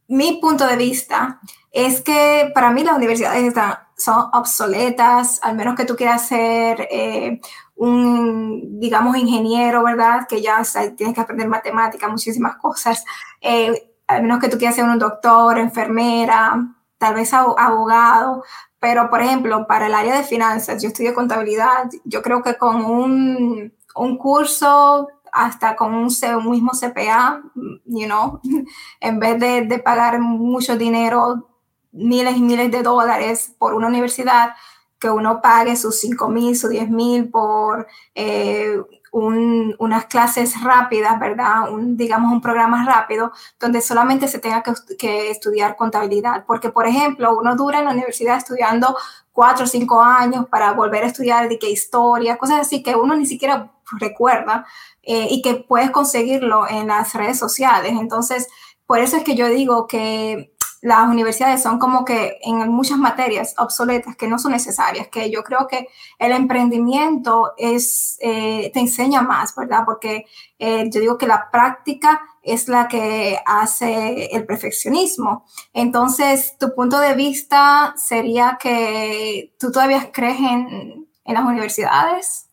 [0.09, 1.41] mi punto de vista
[1.71, 6.89] es que para mí las universidades están, son obsoletas, al menos que tú quieras ser
[6.91, 7.41] eh,
[7.77, 10.27] un, digamos, ingeniero, ¿verdad?
[10.29, 10.63] Que ya
[10.97, 13.05] tienes que aprender matemática, muchísimas cosas.
[13.41, 16.65] Eh, al menos que tú quieras ser un doctor, enfermera,
[16.99, 18.45] tal vez abogado.
[18.79, 22.85] Pero, por ejemplo, para el área de finanzas, yo estudio contabilidad, yo creo que con
[22.85, 26.07] un, un curso hasta con un,
[26.51, 27.43] mismo CPA,
[27.85, 28.41] you know,
[29.01, 31.49] en vez de, pagar mucho dinero
[31.91, 34.55] miles y miles de dólares por una universidad,
[34.99, 38.81] que uno pague sus 5 mil, sus 10 mil por eh,
[39.13, 41.71] unas clases rápidas, ¿verdad?
[41.71, 44.63] Un, digamos un programa rápido donde solamente se tenga
[44.99, 46.45] que, estudiar contabilidad.
[46.47, 48.97] Porque, por ejemplo, uno dura en la universidad estudiando
[49.35, 53.17] 4 o 5 años para volver a estudiar de qué historia, cosas así que uno
[53.17, 54.65] ni siquiera recuerda
[55.03, 57.95] eh, y que puedes conseguirlo en las redes sociales.
[57.99, 58.49] Entonces,
[58.87, 60.54] por eso es que yo digo que
[60.85, 65.43] las universidades son como que en muchas materias obsoletas que no son necesarias, que yo
[65.43, 69.85] creo que el emprendimiento es, eh, te enseña más, ¿verdad?
[69.87, 70.27] Porque
[70.59, 75.47] eh, yo digo que la práctica es la que hace el perfeccionismo.
[75.73, 82.51] Entonces, tu punto de vista sería que tú todavía crees en, en las universidades.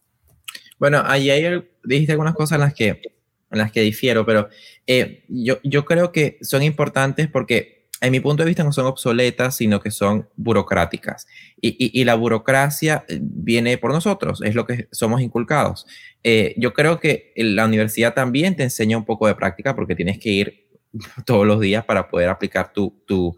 [0.80, 1.30] Bueno, hay,
[1.84, 3.02] dijiste algunas cosas en las que,
[3.52, 4.48] en las que difiero, pero
[4.88, 8.88] eh, yo, yo creo que son importantes porque en mi punto de vista, no son
[8.88, 11.28] obsoletas, sino que son burocráticas.
[11.62, 15.86] Y, la burocracia eh, viene por nosotros, es lo que somos inculcados.
[16.24, 20.18] Eh, yo creo que la universidad también te enseña un poco de práctica porque tienes
[20.18, 20.68] que ir
[21.26, 23.38] todos los días para poder aplicar tu, tu,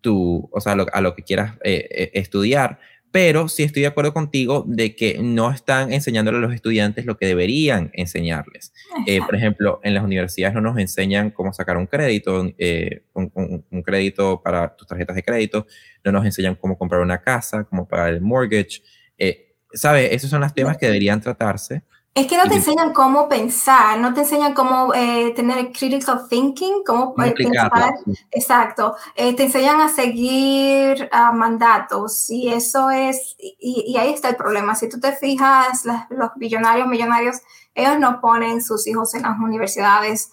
[0.00, 2.78] tu o sea, a lo que quieras eh, estudiar
[3.14, 7.16] pero sí estoy de acuerdo contigo de que no están enseñándole a los estudiantes lo
[7.16, 8.72] que deberían enseñarles.
[9.06, 13.82] Eh, por ejemplo, en las universidades no nos enseñan cómo sacar un crédito, eh, un,
[13.84, 15.64] crédito para tus tarjetas de crédito,
[16.02, 18.82] no nos enseñan cómo comprar una casa, cómo pagar el mortgage.
[19.16, 20.10] Eh, ¿Sabes?
[20.10, 24.14] Esos son los temas que deberían tratarse es que no te enseñan cómo pensar, no
[24.14, 27.94] te enseñan cómo eh, tener critical thinking, cómo pensar.
[28.30, 28.94] Exacto.
[29.16, 34.76] Eh, te enseñan a seguir mandatos y eso es, y, ahí está el problema.
[34.76, 37.38] Si tú te fijas, los billonarios, millonarios,
[37.74, 40.30] ellos no ponen sus hijos en las universidades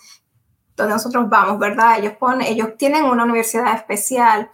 [0.77, 1.97] donde nosotros vamos, ¿verdad?
[1.97, 4.51] Ellos, ponen, ellos tienen una universidad especial.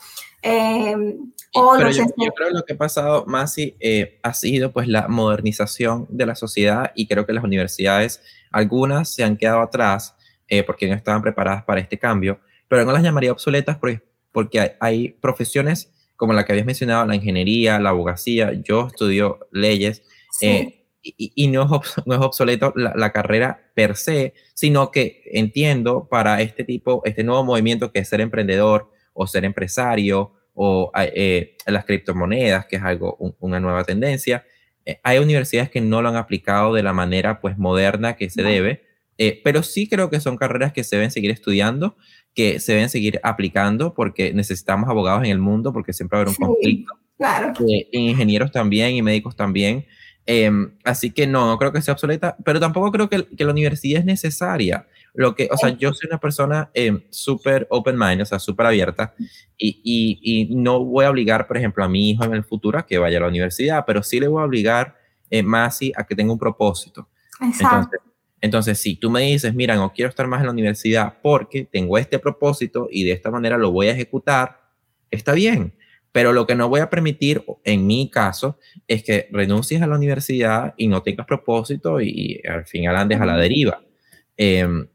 [1.54, 2.06] Eh, pero yo,
[2.36, 6.36] creo que lo que ha pasado, Masi, eh, ha sido pues la modernización de la
[6.36, 10.16] sociedad y creo que las universidades, algunas se han quedado atrás
[10.50, 14.76] eh, porque no estaban preparadas para este cambio, pero no las llamaría obsoletas porque, porque
[14.80, 20.02] hay, profesiones como la que habías mencionado, la ingeniería, la abogacía, yo estudio leyes
[20.42, 26.08] eh, y, no, es no es obsoleto la, la, carrera per se, sino que entiendo
[26.10, 31.56] para este tipo, este nuevo movimiento que es ser emprendedor o ser empresario o eh,
[31.68, 34.44] las criptomonedas, que es algo, una nueva tendencia.
[34.86, 38.42] Eh, hay universidades que no lo han aplicado de la manera pues moderna que se
[38.42, 38.82] debe,
[39.20, 41.96] eh, pero sí creo que son carreras que se deben seguir estudiando,
[42.34, 46.24] que se deben seguir aplicando porque necesitamos abogados en el mundo, porque siempre va a
[46.24, 46.94] haber un conflicto.
[47.18, 47.54] Claro.
[47.92, 49.86] ingenieros también y médicos también.
[50.26, 53.52] Em, así que no, no creo que sea obsoleta, pero tampoco creo que, que la
[53.52, 54.88] universidad es necesaria.
[55.18, 58.68] Lo que, o sea, yo soy una persona eh, súper open mind, o sea, súper
[58.68, 59.16] abierta,
[59.58, 62.86] y, y, no voy a obligar, por ejemplo, a mi hijo en el futuro a
[62.86, 64.96] que vaya a la universidad, pero sí le voy a obligar
[65.32, 67.10] eh, más a que tenga un propósito.
[67.42, 68.00] Entonces,
[68.42, 71.98] entonces, si tú me dices, mira, no quiero estar más en la universidad porque tengo
[71.98, 74.70] este propósito y de esta manera lo voy a ejecutar,
[75.10, 75.74] está bien.
[76.12, 79.96] Pero lo que no voy a permitir, en mi caso, es que renuncies a la
[79.96, 83.82] universidad y no tengas propósito y, al final andes a la deriva.
[84.38, 84.88] Eh,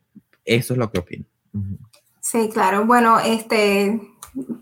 [0.44, 1.24] eso es lo que opino.
[2.20, 2.86] Sí, claro.
[2.86, 4.00] Bueno, este,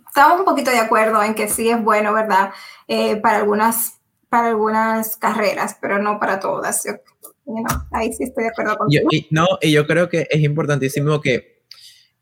[0.08, 2.52] estamos un poquito de acuerdo en que sí es bueno, ¿verdad?
[2.88, 6.84] Eh, para, algunas, para algunas carreras, pero no para todas.
[7.92, 11.60] ahí sí estoy de acuerdo con y, No, y yo creo que es importantísimo que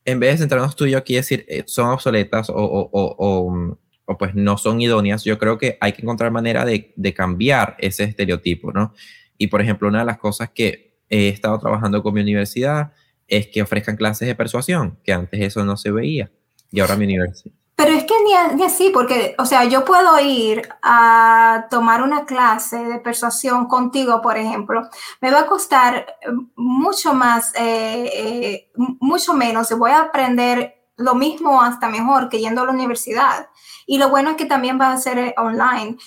[0.05, 3.79] en vez de centrarnos tú y yo aquí decir eh, son obsoletas o, o, o,
[4.07, 7.77] o, pues no son idóneas, yo creo que hay que encontrar manera de, de cambiar
[7.79, 8.95] ese estereotipo, ¿no?
[9.37, 12.93] Y por ejemplo, una de las cosas que he estado trabajando con mi universidad
[13.29, 16.31] es que ofrezcan clases de persuasión, que antes eso no se veía.
[16.70, 17.55] Y ahora mi universidad.
[17.79, 22.76] Pero es que ni, así, porque, o sea, yo puedo ir a tomar una clase
[22.76, 24.89] de persuasión contigo, por ejemplo.
[25.20, 26.26] Me va a costar eh,
[26.57, 29.70] mucho más, eh, eh, mucho menos.
[29.79, 33.49] Voy a aprender lo mismo hasta mejor que yendo a la universidad.
[33.87, 35.99] Y lo bueno es que también va a ser online.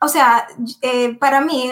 [0.00, 0.46] O sea,
[1.18, 1.68] para mí,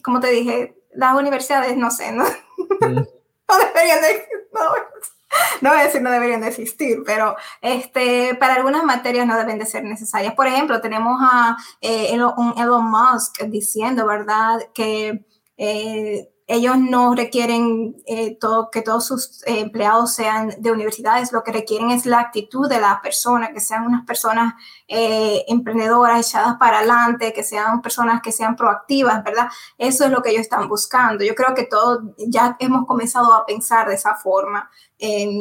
[0.00, 3.02] como te dije, las universidades, no sé, no, mm.
[3.48, 4.60] no deberían de, no,
[5.60, 9.58] no voy a decir no deberían de existir, pero este, para algunas materias no deben
[9.58, 10.34] de ser necesarias.
[10.34, 15.24] Por ejemplo, tenemos a eh, Elon, Musk diciendo, ¿verdad?, que
[15.56, 21.42] eh, ellos no requieren eh, todo, que todos sus eh, empleados sean de universidades, lo
[21.42, 24.54] que requieren es la actitud de la persona, que sean unas personas
[24.86, 29.48] eh, emprendedoras, echadas para adelante, que sean personas que sean proactivas, ¿verdad?
[29.78, 31.24] Eso es lo que ellos están buscando.
[31.24, 35.40] Yo creo que todos ya hemos comenzado a pensar de esa forma en,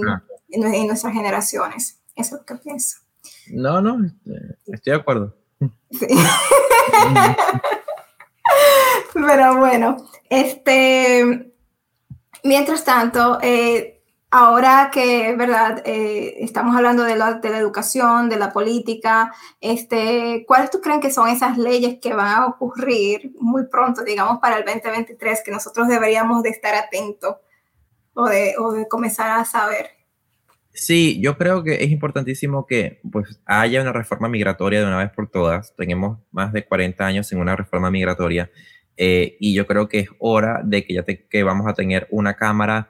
[0.49, 1.99] en nuestras generaciones.
[2.15, 2.99] Eso es lo que pienso.
[3.47, 3.97] No, no,
[4.67, 5.35] estoy de acuerdo.
[5.91, 6.07] Sí.
[9.27, 9.97] Pero bueno,
[10.29, 11.53] este,
[12.43, 14.01] mientras tanto, eh,
[14.31, 20.45] ahora que, verdad, eh, estamos hablando de la, de la, educación, de la política, este,
[20.47, 24.57] ¿cuáles tú creen que son esas leyes que van a ocurrir muy pronto, digamos, para
[24.57, 27.35] el 2023, que nosotros deberíamos de estar atentos
[28.15, 29.91] o de, o de comenzar a saber?
[30.75, 35.11] Sí, yo creo que es importantísimo que pues, haya una reforma migratoria de una vez
[35.11, 35.75] por todas.
[35.75, 38.49] Tenemos más de 40 años sin una reforma migratoria
[38.97, 42.35] eh, y yo creo que es hora de que ya que vamos a tener una
[42.35, 42.89] Cámara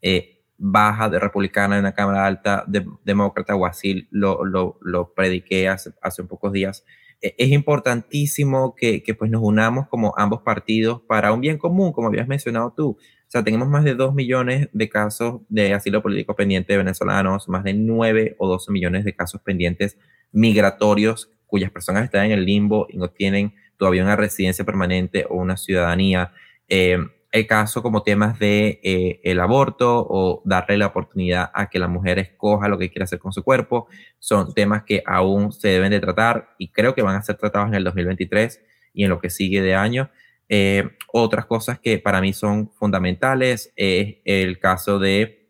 [0.00, 5.12] eh, baja de republicana y una Cámara alta de demócrata, o así lo, lo, lo
[5.12, 6.84] prediqué hace, hace pocos días.
[7.20, 11.92] E, es importantísimo que, que pues nos unamos como ambos partidos para un bien común,
[11.92, 12.90] como habías mencionado tú.
[12.90, 17.48] O sea, tenemos más de 2 millones de casos de asilo político pendiente de venezolanos,
[17.48, 19.98] más de 9 o 12 millones de casos pendientes
[20.32, 25.34] migratorios cuyas personas están en el limbo y no tienen todavía una residencia permanente o
[25.34, 26.32] una ciudadanía.
[26.68, 26.98] Eh,
[27.32, 31.88] el caso como temas de eh, el aborto o darle la oportunidad a que la
[31.88, 33.88] mujer escoja lo que quiere hacer con su cuerpo
[34.20, 37.70] son temas que aún se deben de tratar y creo que van a ser tratados
[37.70, 38.60] en el 2023
[38.94, 40.08] y en lo que sigue de año.
[40.48, 45.48] Eh, otras cosas que para mí son fundamentales es el caso de,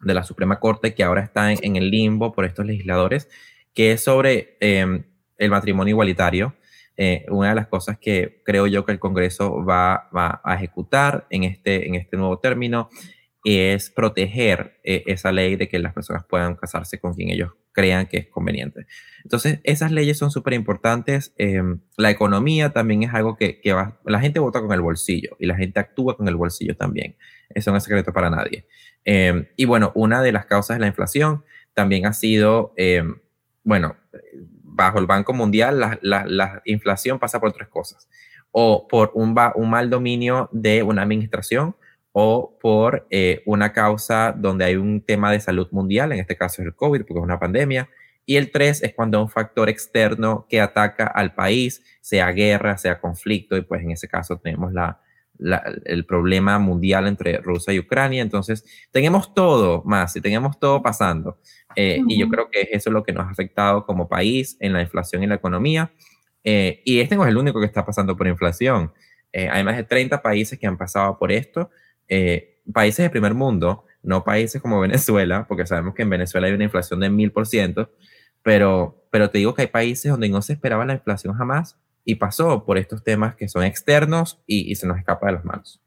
[0.00, 3.28] de la Suprema Corte que ahora está en, el limbo por estos legisladores,
[3.74, 6.54] que es sobre el matrimonio igualitario.
[6.96, 11.44] Eh, una de las cosas que creo yo que el Congreso va, a ejecutar en
[11.44, 12.88] este, en este nuevo término
[13.44, 18.06] es proteger eh, esa ley de que las personas puedan casarse con quien ellos crean
[18.06, 18.86] que es conveniente.
[19.22, 21.34] Entonces, esas leyes son súper importantes.
[21.36, 25.46] Em, la economía también es algo que, va, la gente vota con el bolsillo y
[25.46, 27.16] la gente actúa con el bolsillo también.
[27.50, 28.66] Eso no es secreto para nadie.
[29.04, 33.16] Em, y bueno, una de las causas de la inflación también ha sido, em,
[33.64, 33.96] bueno,
[34.74, 38.08] bajo el Banco Mundial, la, inflación pasa por tres cosas.
[38.50, 41.74] O por un, un, mal dominio de una administración
[42.12, 46.62] o por eh, una causa donde hay un tema de salud mundial, en este caso
[46.62, 47.88] es el COVID, porque es una pandemia.
[48.26, 53.00] Y el tres es cuando un factor externo que ataca al país, sea guerra, sea
[53.00, 55.00] conflicto, y pues en ese caso tenemos la,
[55.38, 58.22] el problema mundial entre Rusia y Ucrania.
[58.22, 61.38] Entonces, tenemos todo más y tenemos todo pasando.
[61.76, 64.72] Eh, y yo creo que eso es lo que nos ha afectado como país en
[64.72, 65.92] la inflación y la economía.
[66.44, 68.92] Eh, y este no es el único que está pasando por inflación.
[69.32, 71.70] Eh, hay más de 30 países que han pasado por esto.
[72.72, 76.64] países de primer mundo, no países como Venezuela, porque sabemos que en Venezuela hay una
[76.64, 77.90] inflación de 1000%,
[78.42, 82.16] pero, pero te digo que hay países donde no se esperaba la inflación jamás y
[82.16, 85.80] pasó por estos temas que son externos y, y se nos escapa de las manos.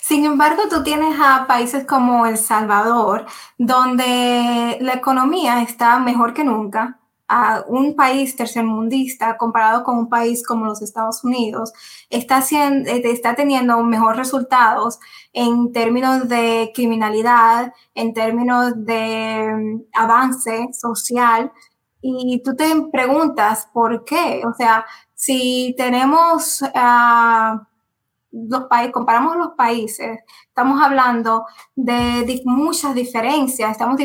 [0.00, 3.26] Sin embargo, tú tienes a países como El Salvador,
[3.58, 7.00] donde la economía está mejor que nunca,
[7.32, 11.72] a un país tercermundista comparado con un país como los Estados Unidos,
[12.10, 14.98] está, haciendo, eh, está teniendo mejores resultados
[15.32, 21.50] en términos de criminalidad, en términos de mm, avance social.
[22.02, 24.42] Y tú te preguntas por qué.
[24.46, 24.84] O sea,
[25.22, 26.62] si tenemos...
[26.62, 27.60] Uh,
[28.32, 31.44] los países, comparamos los países, estamos hablando
[31.76, 34.00] de, muchas diferencias, estamos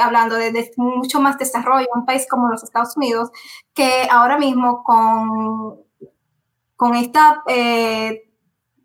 [0.00, 3.30] hablando de, mucho más desarrollo, un país como los Estados Unidos,
[3.74, 5.80] que ahora mismo con,
[6.76, 8.30] con, esta, eh,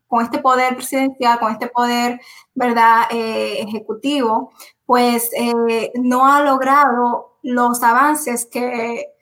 [0.08, 2.20] con este poder presidencial, con este poder,
[2.56, 4.52] ¿verdad?, eh, ejecutivo,
[4.88, 9.13] pues eh, no ha logrado los avances que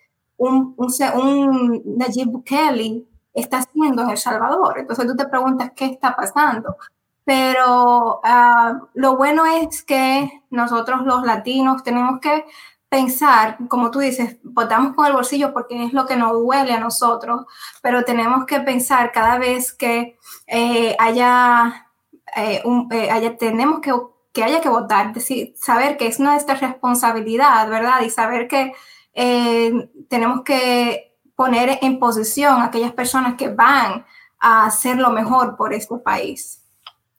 [0.42, 4.80] un, un, un Nayib Bukele está haciendo en El Salvador.
[4.80, 6.78] Entonces tú te preguntas qué está pasando.
[7.24, 12.46] Pero ah, lo bueno es que nosotros los latinos tenemos que
[12.89, 16.80] pensar, como tú dices, votamos con el bolsillo porque es lo que nos duele a
[16.80, 17.46] nosotros,
[17.84, 20.18] pero tenemos que pensar cada vez que
[20.48, 21.88] eh, haya,
[22.36, 23.94] eh, un, eh, haya, tenemos que,
[24.34, 28.02] que haya que votar, decir, saber que es nuestra responsabilidad, ¿verdad?
[28.02, 28.74] Y saber que
[29.14, 34.05] tenemos que poner en posición a aquellas personas que van
[34.39, 36.62] a hacer lo mejor por este país.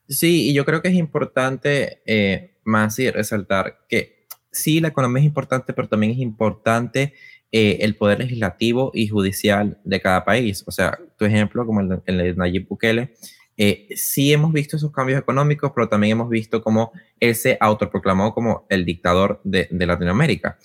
[0.09, 5.21] Sí, y yo creo que es importante eh, más y resaltar que sí, la economía
[5.21, 7.15] es importante, pero también es importante
[7.51, 10.65] eh, el poder legislativo y judicial de cada país.
[10.67, 13.15] O sea, tu ejemplo, como el, de Nayib Bukele,
[13.57, 18.35] eh, sí hemos visto esos cambios económicos, pero también hemos visto cómo él se autoproclamó
[18.35, 20.59] como el dictador de, de Latinoamérica.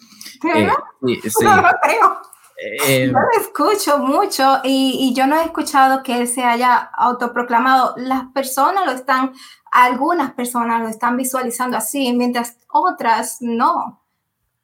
[0.43, 0.73] ¿Verdad?
[1.05, 1.31] sí, sí.
[1.43, 2.21] No lo creo.
[2.57, 7.93] Eh, yo lo escucho mucho y, yo no he escuchado que él se haya autoproclamado.
[7.97, 9.33] Las personas lo están,
[9.71, 14.01] algunas personas lo están visualizando así, mientras otras no.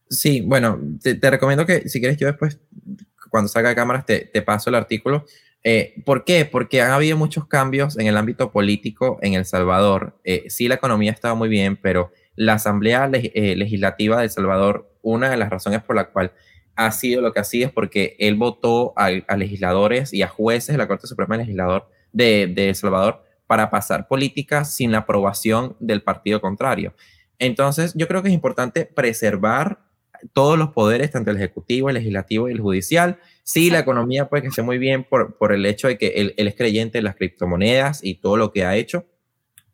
[0.10, 2.60] Sí, bueno, te, recomiendo que si quieres yo después,
[3.30, 5.26] cuando salga de cámaras, te, te paso el artículo.
[5.64, 6.46] Eh, ¿Por qué?
[6.46, 10.18] Porque han habido muchos cambios en el ámbito político en El Salvador.
[10.24, 15.30] Eh, sí, la economía estaba muy bien, pero la Asamblea Legislativa de El Salvador, una
[15.30, 16.34] de las razones por la cual
[16.76, 20.74] ha sido lo que ha sido es porque él votó a, legisladores y a jueces
[20.74, 25.76] de la Corte Suprema de Legislador de, El Salvador para pasar políticas sin la aprobación
[25.80, 26.94] del partido contrario.
[27.40, 29.80] Entonces, yo creo que es importante preservar
[30.32, 33.20] todos los poderes, tanto el ejecutivo, el legislativo y el judicial.
[33.44, 36.34] Sí, la economía puede que esté muy bien por, por el hecho de que él,
[36.38, 39.06] es creyente en las criptomonedas y todo lo que ha hecho,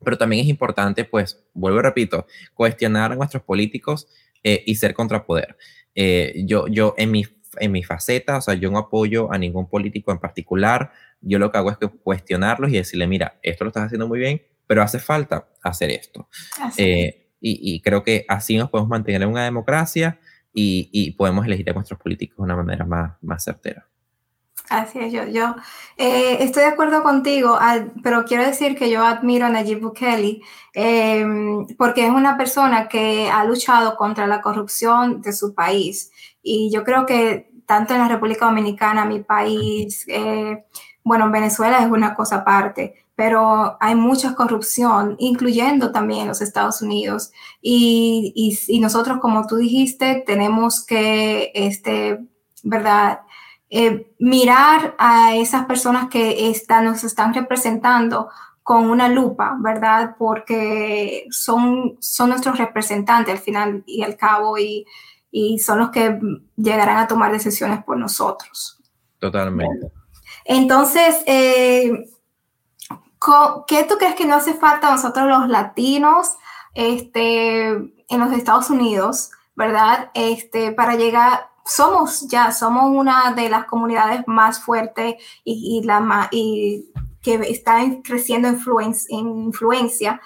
[0.04, 4.08] pero también es importante, pues, vuelvo y repito, cuestionar a nuestros políticos
[4.42, 5.56] eh, y ser contrapoder.
[5.94, 7.26] Eh, yo, yo en mi,
[7.58, 11.50] en mi faceta, o sea, yo no apoyo a ningún político en particular, yo lo
[11.50, 14.82] que hago es que cuestionarlos y decirle, mira, esto lo estás haciendo muy bien, pero
[14.82, 16.28] hace falta hacer esto.
[16.76, 20.20] Eh, y, creo que así nos podemos mantener en una democracia
[20.52, 23.86] y, y, podemos elegir a nuestros políticos de una manera más, más certera.
[24.70, 25.56] Así es, yo, yo
[25.96, 27.58] eh, estoy de acuerdo contigo,
[28.04, 30.42] pero quiero decir que yo admiro a Nayib Bukele
[30.74, 36.12] em, porque es una persona que ha luchado contra la corrupción de su país.
[36.40, 40.64] Y yo creo que tanto en la República Dominicana, mi país, eh,
[41.04, 46.80] bueno, en Venezuela es una cosa aparte, pero hay mucha corrupción, incluyendo también los Estados
[46.82, 47.32] Unidos.
[47.60, 52.20] Y, y, y nosotros, como tú dijiste, tenemos que, este,
[52.62, 53.20] ¿verdad?
[53.68, 58.30] Eh, mirar a esas personas que están, nos están representando
[58.62, 60.16] con una lupa, ¿verdad?
[60.18, 64.86] Porque son, son nuestros representantes al final y al cabo y,
[65.30, 66.18] y son los que
[66.56, 68.78] llegarán a tomar decisiones por nosotros.
[69.18, 69.99] Totalmente.
[70.50, 72.10] Entonces, eh,
[73.68, 76.34] ¿qué tú crees que no hace falta a nosotros los latinos
[76.74, 80.10] este, en los Estados Unidos, ¿verdad?
[80.12, 85.84] Este, para llegar, somos ya, somos una de las comunidades más fuertes y,
[86.32, 86.92] y
[87.22, 90.20] que está creciendo en influencia,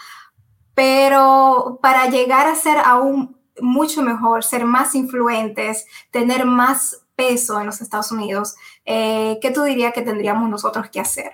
[0.75, 7.67] pero para llegar a ser aún mucho mejor, ser más influentes, tener más peso en
[7.67, 11.33] los Estados Unidos, eh, ¿qué tú dirías que tendríamos nosotros que hacer?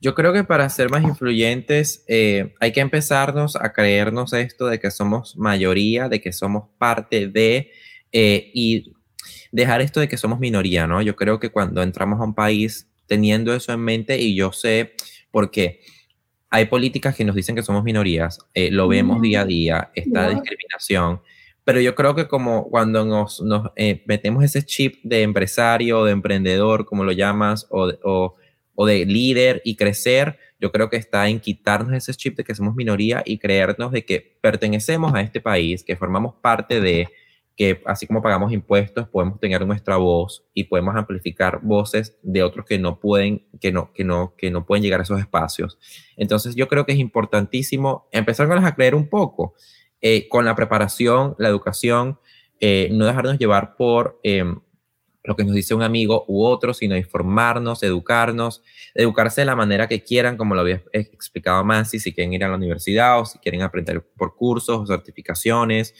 [0.00, 4.78] Yo creo que para ser más influyentes eh, hay que empezarnos a creernos esto de
[4.78, 7.72] que somos mayoría, de que somos parte de,
[8.12, 8.92] eh, y
[9.52, 11.00] dejar esto de que somos minoría, ¿no?
[11.00, 14.94] Yo creo que cuando entramos a un país teniendo eso en mente, y yo sé
[15.30, 15.80] por qué,
[16.50, 20.28] hay políticas que nos dicen que somos minorías, eh, lo vemos día a día, esta
[20.28, 21.20] discriminación,
[21.66, 23.42] pero yo creo que como cuando nos,
[23.74, 27.92] eh, metemos ese chip de empresario, de emprendedor, como lo llamas, o
[28.76, 32.54] o, de líder y crecer, yo creo que está en quitarnos ese chip de que
[32.54, 37.08] somos minoría y creernos de que pertenecemos a este país, que formamos parte de
[37.56, 42.64] que así como pagamos impuestos, podemos tener nuestra voz y podemos amplificar voces de otros
[42.64, 45.78] que no pueden, que no, que no, que no pueden llegar a esos espacios.
[46.16, 49.54] Entonces yo creo que es importantísimo empezar a creer un poco
[50.08, 52.20] eh, con la preparación, la educación,
[52.60, 54.60] eh, no dejarnos llevar por em,
[55.24, 58.62] lo que nos dice un amigo u otro, sino informarnos, educarnos,
[58.94, 62.48] educarse de la manera que quieran, como lo había explicado más, si quieren ir a
[62.48, 65.92] la universidad o si quieren aprender por cursos certificaciones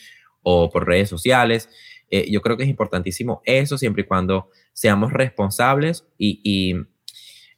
[0.45, 1.69] o por redes sociales.
[2.09, 6.77] Eh, yo creo que es importantísimo eso siempre y cuando seamos responsables y, y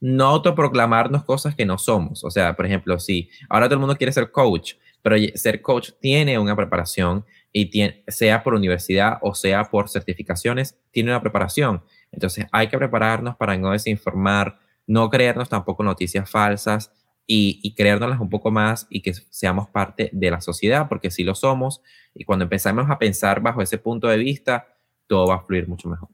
[0.01, 2.23] no autoproclamarnos cosas que no somos.
[2.23, 5.91] O sea, por ejemplo, si ahora todo el mundo quiere ser coach, pero ser coach
[5.99, 7.69] tiene una preparación y
[8.07, 11.83] sea por universidad o sea por certificaciones, tiene una preparación.
[12.11, 16.91] Entonces hay que prepararnos para no desinformar, no creernos tampoco noticias falsas
[17.25, 17.75] y, y
[18.19, 21.81] un poco más y que seamos parte de la sociedad, porque si lo somos
[22.13, 24.67] y cuando empezamos a pensar bajo ese punto de vista,
[25.07, 26.09] todo va a fluir mucho mejor.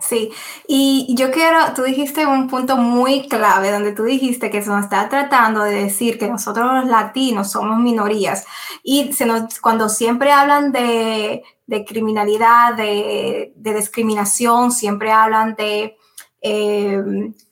[0.00, 0.32] Sí,
[0.66, 4.84] y yo quiero, tú dijiste un punto muy clave donde tú dijiste que se nos
[4.84, 8.46] está tratando de decir que nosotros los latinos somos minorías
[8.82, 15.98] y se nos, cuando siempre hablan de, de criminalidad, de, de, discriminación, siempre hablan de
[16.40, 17.02] eh,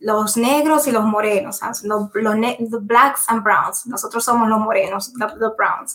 [0.01, 5.57] los negros y los morenos, los, los, blacks and browns, nosotros somos los morenos, los
[5.57, 5.95] browns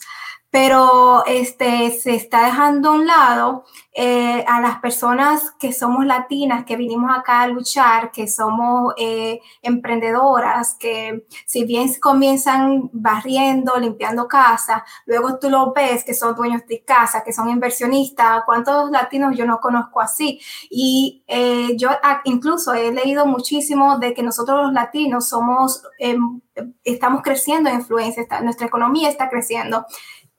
[0.54, 6.64] pero este, se está dejando a un lado eh, a las personas que somos latinas,
[6.64, 14.28] que vinimos acá a luchar, que somos eh, emprendedoras, que si bien comienzan barriendo, limpiando
[14.28, 19.36] casa, luego tú lo ves que son dueños de casa, que son inversionistas, ¿cuántos latinos
[19.36, 20.40] yo no conozco así?
[20.70, 21.90] Y eh, yo
[22.26, 26.42] incluso he leído muchísimo de que nosotros los latinos somos, em,
[26.84, 29.88] estamos creciendo en influencia, nuestra economía está creciendo.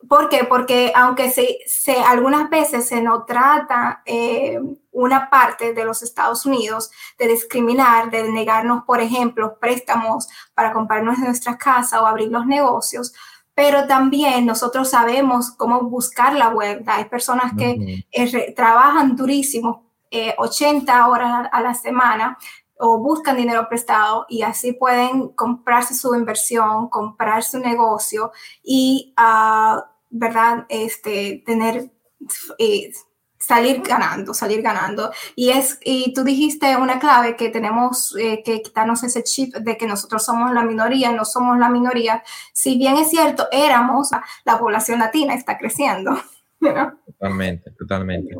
[0.07, 0.43] ¿Por qué?
[0.43, 4.59] Porque aunque se, se algunas veces se nos trata eh,
[4.91, 11.17] una parte de los Estados Unidos de discriminar, de negarnos, por ejemplo, préstamos para comprarnos
[11.19, 13.13] nuestra casa o abrir los negocios,
[13.53, 16.95] pero también nosotros sabemos cómo buscar la vuelta.
[16.95, 19.91] Hay personas que eh, trabajan durísimo,
[20.37, 22.37] 80 eh, horas a la semana,
[22.77, 28.31] o buscan dinero prestado y así pueden comprarse su inversión, comprar su negocio
[28.63, 29.79] y uh,
[30.15, 30.65] ¿verdad?
[30.69, 31.91] Este, tener,
[32.57, 32.91] eh,
[33.37, 35.11] salir ganando, salir ganando.
[35.35, 39.77] Y, es, y tú dijiste una clave que tenemos eh, que quitarnos ese chip de
[39.77, 42.23] que nosotros somos la minoría, no somos la minoría.
[42.53, 44.09] Si bien es cierto, éramos,
[44.45, 46.17] la población latina está creciendo.
[47.05, 48.35] Totalmente, totalmente.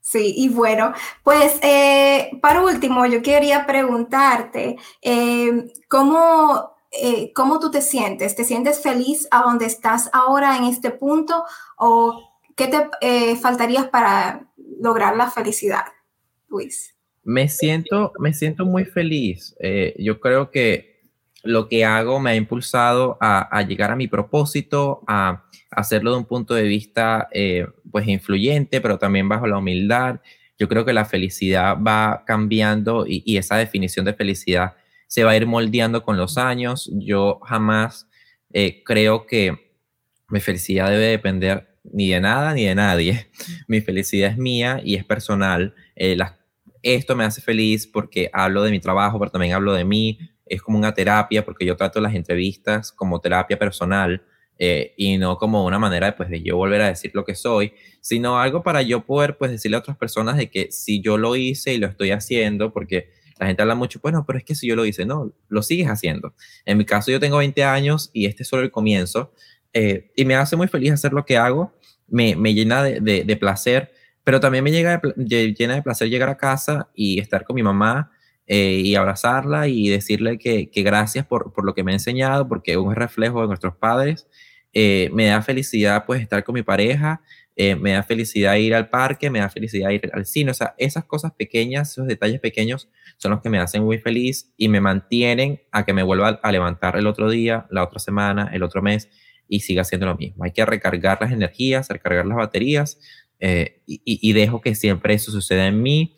[0.00, 4.76] Sí, y bueno, pues eh, para último, yo quería preguntarte,
[5.88, 8.36] ¿cómo eh, ¿cómo tú te sientes?
[8.36, 11.44] ¿Te sientes feliz a donde estás ahora en este punto?
[11.76, 14.48] ¿O qué te eh, faltaría para
[14.80, 15.84] lograr la felicidad,
[16.48, 16.94] Luis?
[17.24, 19.56] Me siento, me siento muy feliz.
[19.58, 21.02] Eh, yo creo que
[21.42, 26.24] lo que hago me ha impulsado a, llegar a mi propósito, a, hacerlo de un
[26.24, 27.28] punto de vista
[27.90, 30.20] pues influyente, pero también bajo la humildad.
[30.56, 34.74] Yo creo que la felicidad va cambiando y, y esa definición de felicidad
[35.06, 36.90] se va a ir moldeando con los años.
[36.94, 38.08] Yo jamás
[38.52, 39.74] eh, creo que
[40.28, 43.28] mi felicidad debe depender ni de nada ni de nadie.
[43.68, 45.74] Mi felicidad es mía y es personal.
[45.96, 46.16] Eh,
[46.82, 50.18] esto me hace feliz porque hablo de mi trabajo, pero también hablo de mí.
[50.46, 54.22] Es como una terapia porque yo trato las entrevistas como terapia personal.
[54.56, 57.72] Eh, y no como una manera pues, de yo volver a decir lo que soy,
[58.00, 61.34] sino algo para yo poder pues decirle a otras personas de que si yo lo
[61.34, 64.66] hice y lo estoy haciendo, porque la gente habla mucho, bueno, pero es que si
[64.66, 66.34] yo lo hice, no, lo sigues haciendo.
[66.64, 69.32] En mi caso, yo tengo 20 años y este es solo el comienzo
[69.72, 71.72] eh, y me hace muy feliz hacer lo que hago,
[72.06, 76.36] me, me llena de, de, placer, pero también me llega llena de placer llegar a
[76.36, 78.12] casa y estar con mi mamá
[78.46, 82.46] eh, y abrazarla y decirle que, que gracias por, por, lo que me ha enseñado,
[82.46, 84.28] porque es un reflejo de nuestros padres.
[84.72, 87.22] Eh, me da felicidad pues estar con mi pareja,
[87.56, 91.04] me da felicidad ir al parque, me da felicidad ir al cine, o sea, esas
[91.04, 95.62] cosas pequeñas, esos detalles pequeños son los que me hacen muy feliz y me mantienen
[95.70, 99.08] a que me vuelva a levantar el otro día, la otra semana, el otro mes
[99.48, 100.44] y siga haciendo lo mismo.
[100.44, 102.98] Hay que recargar las energías, recargar las baterías
[103.40, 106.16] eh, y, dejo que siempre eso suceda en mí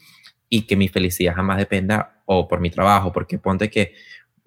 [0.48, 3.94] y que mi felicidad jamás dependa o por mi trabajo, porque ponte que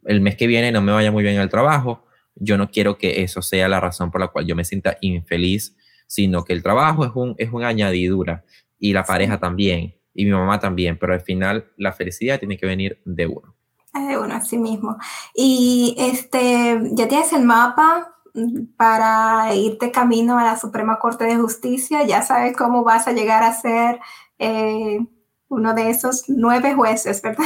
[0.06, 3.22] el mes que viene no me vaya muy bien el trabajo, yo no quiero que
[3.22, 5.76] eso sea la razón por la cual yo me sienta infeliz,
[6.10, 8.44] sino que el trabajo es, un, es una añadidura
[8.80, 12.66] y la pareja también y mi mamá también, pero al final la felicidad tiene que
[12.66, 13.56] venir de uno.
[13.94, 14.98] De uno, así mismo.
[15.36, 18.16] Y este, ¿ya tienes el mapa
[18.76, 22.06] para irte camino a la Suprema Corte de Justicia?
[22.06, 24.00] ¿Ya sabes cómo vas a llegar a ser
[24.40, 25.00] eh,
[25.48, 27.46] uno de esos nueve jueces, verdad?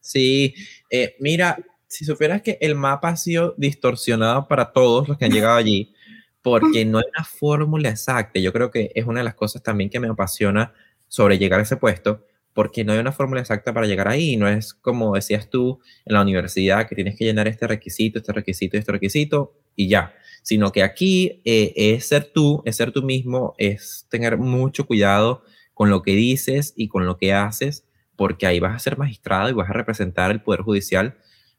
[0.00, 0.54] Sí,
[0.90, 5.32] eh, mira, si supieras que el mapa ha sido distorsionado para todos los que han
[5.32, 5.94] llegado allí,
[6.42, 8.40] porque no hay una fórmula exacta.
[8.40, 10.72] Yo creo que es una de las cosas también que me apasiona
[11.08, 14.36] sobre llegar a ese puesto, porque no hay una fórmula exacta para llegar ahí.
[14.36, 18.32] No es como decías tú en la universidad que tienes que llenar este requisito, este
[18.32, 20.14] requisito, este requisito y ya.
[20.42, 25.42] Sino que aquí eh, es ser tú, es ser tú mismo, es tener mucho cuidado
[25.74, 27.86] con lo que dices y con lo que haces,
[28.16, 31.16] porque ahí vas a ser magistrado y vas a representar el Poder Judicial,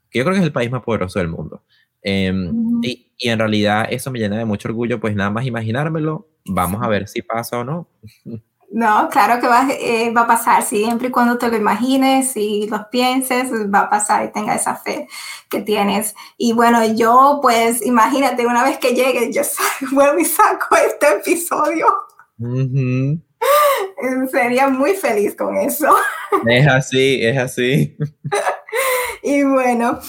[0.09, 1.63] que yo creo que es el país más poderoso del mundo.
[2.03, 6.27] Em, y, y en realidad eso me llena de mucho orgullo, pues nada más imaginármelo.
[6.45, 7.87] Vamos a ver si pasa o no.
[8.71, 12.67] No, claro que va, eh, va, a pasar, siempre y cuando te lo imagines y
[12.67, 15.09] los pienses, va a pasar y tenga esa fe
[15.49, 16.15] que tienes.
[16.37, 19.41] Y bueno, yo pues imagínate, una vez que llegue, yo
[19.91, 21.85] vuelvo y saco este episodio.
[24.31, 25.93] Sería muy feliz con eso.
[26.47, 27.97] Es así, es así.
[29.23, 29.99] Y bueno,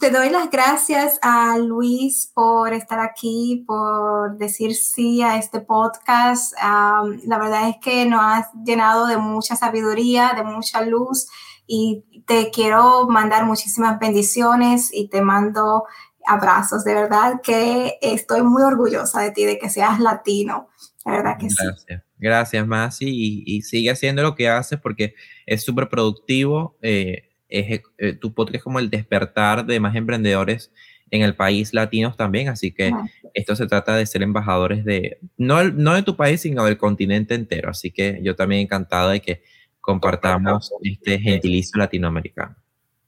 [0.00, 6.52] te doy las gracias a Luis por estar aquí, por decir sí a este podcast.
[6.60, 11.26] la verdad es que nos has llenado de mucha sabiduría, de mucha luz
[11.66, 15.84] y te quiero mandar muchísimas bendiciones y te mando
[16.26, 16.84] abrazos.
[16.84, 20.68] De verdad que estoy muy orgullosa de ti, de que seas latino.
[21.04, 21.84] La verdad que Gracias.
[21.88, 21.94] sí.
[22.16, 26.78] Gracias, Masi, y, sigue haciendo lo que haces porque es súper productivo.
[26.80, 30.72] Eh, es, eh, tu podcast es como el despertar de más emprendedores
[31.10, 32.92] en el país latinos también, así que
[33.34, 37.34] esto se trata de ser embajadores de, no, no de tu país, sino del continente
[37.34, 39.42] entero, así que yo también encantado de que
[39.80, 42.56] compartamos este gentilicio latinoamericano.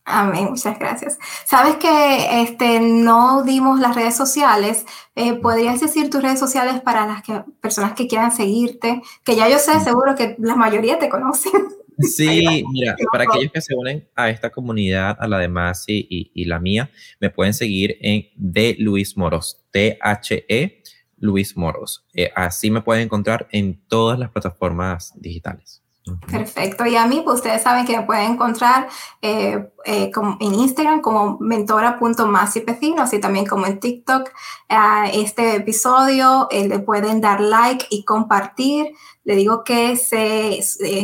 [0.09, 1.19] Amén, muchas gracias.
[1.45, 4.87] Sabes que este, no dimos las redes sociales.
[5.17, 9.03] Eh, ¿Podrías decir tus redes sociales para las que, personas que quieran seguirte?
[9.25, 11.53] Que ya yo sé, seguro que la mayoría te conocen.
[11.99, 16.45] Sí, mira, para aquellos que se unen a esta comunidad, a la de Masi y,
[16.45, 16.91] la mía,
[17.21, 20.83] me pueden seguir en de Luis Moros, T-H-E
[21.19, 22.07] Luis Moros.
[22.13, 25.83] Eh, así me pueden encontrar en todas las plataformas digitales.
[26.31, 26.87] Perfecto.
[26.87, 28.89] Y a mí, pues ustedes saben que me pueden encontrar
[29.23, 34.31] eh, eh, en Instagram como mentora.masipecino, así también como en TikTok.
[34.69, 38.95] A este episodio le pueden dar like y compartir.
[39.25, 40.61] Le digo que se,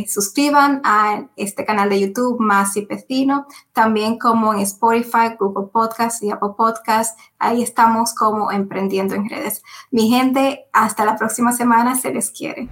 [0.06, 6.50] suscriban a este canal de YouTube, Masipecino, también como en Spotify, Google Podcast y Apple
[6.56, 7.18] Podcast.
[7.40, 9.64] Ahí estamos como emprendiendo en redes.
[9.90, 11.96] Mi gente, hasta la próxima semana.
[11.96, 12.68] Se les quiere.